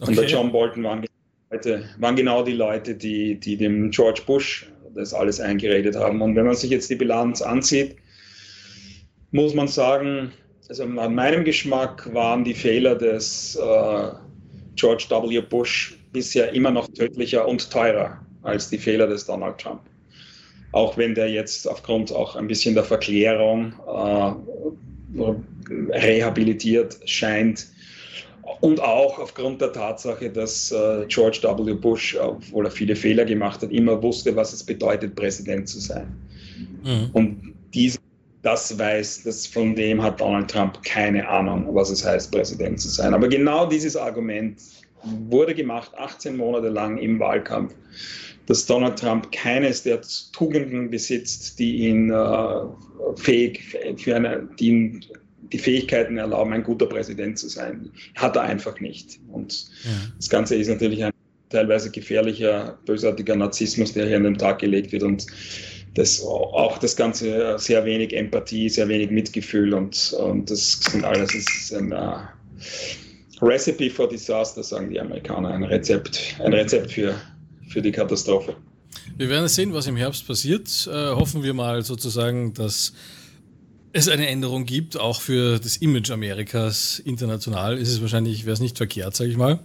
[0.00, 0.10] Okay.
[0.10, 1.04] Und der John Bolton waren,
[1.98, 6.22] waren genau die Leute, die, die dem George Bush das alles eingeredet haben.
[6.22, 7.96] Und wenn man sich jetzt die Bilanz ansieht,
[9.30, 10.32] muss man sagen,
[10.68, 14.08] also an meinem Geschmack waren die Fehler des äh,
[14.76, 15.40] George W.
[15.40, 19.80] Bush bisher immer noch tödlicher und teurer als die Fehler des Donald Trump.
[20.72, 24.32] Auch wenn der jetzt aufgrund auch ein bisschen der Verklärung äh,
[25.92, 27.66] rehabilitiert scheint.
[28.60, 31.74] und auch aufgrund der Tatsache, dass äh, George W.
[31.74, 36.06] Bush, obwohl er viele Fehler gemacht hat, immer wusste, was es bedeutet, Präsident zu sein.
[36.82, 37.10] Mhm.
[37.12, 37.98] Und dies,
[38.42, 42.88] das weiß, das von dem hat Donald Trump keine Ahnung, was es heißt, Präsident zu
[42.88, 43.14] sein.
[43.14, 44.60] Aber genau dieses Argument
[45.28, 47.74] wurde gemacht, 18 Monate lang im Wahlkampf,
[48.48, 50.00] dass Donald Trump keines der
[50.32, 55.04] Tugenden besitzt, die ihn äh, fähig für eine, die ihn
[55.52, 57.90] die Fähigkeiten erlauben, ein guter Präsident zu sein.
[58.16, 59.20] Hat er einfach nicht.
[59.30, 59.90] Und ja.
[60.16, 61.12] das Ganze ist natürlich ein
[61.50, 65.26] teilweise gefährlicher, bösartiger Narzissmus, der hier an den Tag gelegt wird und
[65.94, 71.32] das, auch das Ganze sehr wenig Empathie, sehr wenig Mitgefühl und, und das sind alles
[71.32, 77.14] das ist ein uh, Recipe for Disaster, sagen die Amerikaner, ein Rezept, ein Rezept für,
[77.68, 78.56] für die Katastrophe.
[79.16, 80.88] Wir werden sehen, was im Herbst passiert.
[80.90, 82.92] Äh, hoffen wir mal sozusagen, dass
[83.92, 88.60] es eine Änderung gibt, auch für das Image Amerikas international, ist es wahrscheinlich, wäre es
[88.60, 89.60] nicht verkehrt, sage ich mal.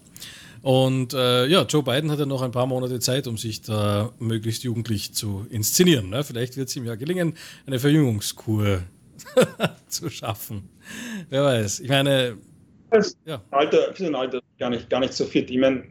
[0.62, 4.14] Und äh, ja, Joe Biden hat ja noch ein paar Monate Zeit, um sich da
[4.20, 6.10] möglichst jugendlich zu inszenieren.
[6.10, 6.24] Ne?
[6.24, 7.34] Vielleicht wird es ihm ja gelingen,
[7.66, 8.84] eine Verjüngungskur
[9.88, 10.70] zu schaffen.
[11.30, 11.82] Wer weiß.
[11.82, 12.38] Ich meine.
[13.26, 13.42] Ja.
[13.52, 15.50] Alter, für ein Alter gar nicht, gar nicht so fit.
[15.52, 15.84] Ich meine,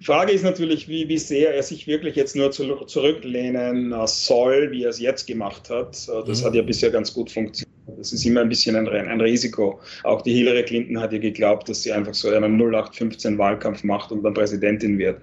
[0.00, 4.70] die Frage ist natürlich, wie, wie sehr er sich wirklich jetzt nur zu, zurücklehnen soll,
[4.72, 6.08] wie er es jetzt gemacht hat.
[6.26, 6.44] Das mhm.
[6.44, 7.72] hat ja bisher ganz gut funktioniert.
[7.98, 9.80] Das ist immer ein bisschen ein, ein, Risiko.
[10.04, 14.12] Auch die Hillary Clinton hat ja geglaubt, dass sie einfach so einen 0815 Wahlkampf macht
[14.12, 15.20] und dann Präsidentin wird.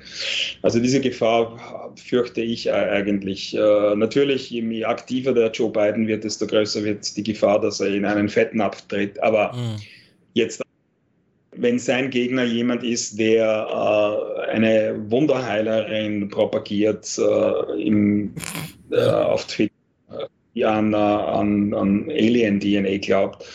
[0.61, 3.55] Also diese Gefahr fürchte ich eigentlich.
[3.55, 7.87] Äh, natürlich, je aktiver der Joe Biden wird, desto größer wird die Gefahr, dass er
[7.87, 9.21] in einen Fettnapf tritt.
[9.23, 9.77] Aber mhm.
[10.33, 10.61] jetzt
[11.61, 18.33] wenn sein Gegner jemand ist, der äh, eine Wunderheilerin propagiert äh, im,
[18.91, 19.73] äh, auf Twitter,
[20.55, 23.45] die an, äh, an, an Alien-DNA glaubt,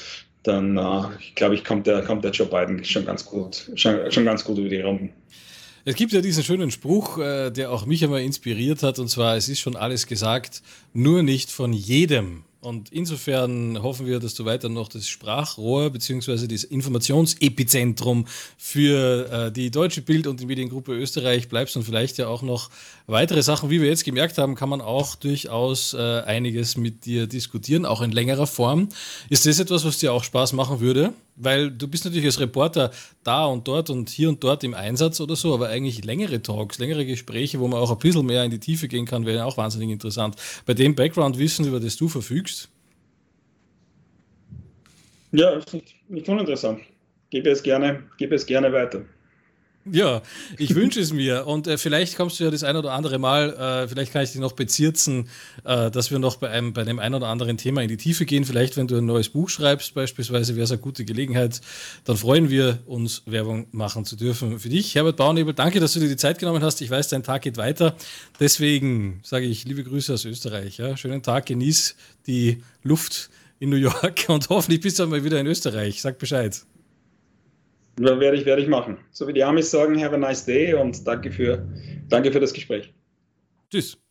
[0.42, 1.02] dann äh,
[1.34, 4.58] glaube ich, kommt der, kommt der Joe Biden schon ganz gut, schon, schon ganz gut
[4.58, 5.10] über die Runden.
[5.86, 9.36] Es gibt ja diesen schönen Spruch, äh, der auch mich einmal inspiriert hat, und zwar,
[9.36, 10.62] es ist schon alles gesagt,
[10.94, 12.44] nur nicht von jedem.
[12.64, 16.46] Und insofern hoffen wir, dass du weiter noch das Sprachrohr bzw.
[16.46, 22.26] das Informationsepizentrum für äh, die deutsche Bild- und die Mediengruppe Österreich bleibst und vielleicht ja
[22.28, 22.70] auch noch
[23.06, 27.26] weitere Sachen, wie wir jetzt gemerkt haben, kann man auch durchaus äh, einiges mit dir
[27.26, 28.88] diskutieren, auch in längerer Form.
[29.28, 31.12] Ist das etwas, was dir auch Spaß machen würde?
[31.36, 32.90] Weil du bist natürlich als Reporter
[33.24, 36.78] da und dort und hier und dort im Einsatz oder so, aber eigentlich längere Talks,
[36.78, 39.56] längere Gespräche, wo man auch ein bisschen mehr in die Tiefe gehen kann, wäre auch
[39.56, 40.36] wahnsinnig interessant.
[40.64, 42.68] Bei dem Background-Wissen, über das du verfügst?
[45.32, 45.60] Ja,
[46.08, 46.80] nicht uninteressant.
[47.30, 49.04] Gebe es gerne, gebe es gerne weiter.
[49.90, 50.22] Ja,
[50.56, 51.46] ich wünsche es mir.
[51.46, 54.32] Und äh, vielleicht kommst du ja das ein oder andere Mal, äh, vielleicht kann ich
[54.32, 55.28] dich noch bezirzen,
[55.64, 58.24] äh, dass wir noch bei, einem, bei dem ein oder anderen Thema in die Tiefe
[58.24, 58.46] gehen.
[58.46, 61.60] Vielleicht, wenn du ein neues Buch schreibst, beispielsweise, wäre es eine gute Gelegenheit.
[62.04, 64.94] Dann freuen wir uns, Werbung machen zu dürfen für dich.
[64.94, 66.80] Herbert Baunebel, danke, dass du dir die Zeit genommen hast.
[66.80, 67.94] Ich weiß, dein Tag geht weiter.
[68.40, 70.78] Deswegen sage ich liebe Grüße aus Österreich.
[70.78, 70.96] Ja?
[70.96, 71.94] Schönen Tag, genieß
[72.26, 73.28] die Luft
[73.60, 76.00] in New York und hoffentlich bist du mal wieder in Österreich.
[76.00, 76.64] Sag Bescheid.
[77.96, 78.98] Werde ich, werde ich machen.
[79.10, 81.66] So wie die Amis sagen, have a nice day und danke für,
[82.08, 82.92] danke für das Gespräch.
[83.70, 84.03] Tschüss.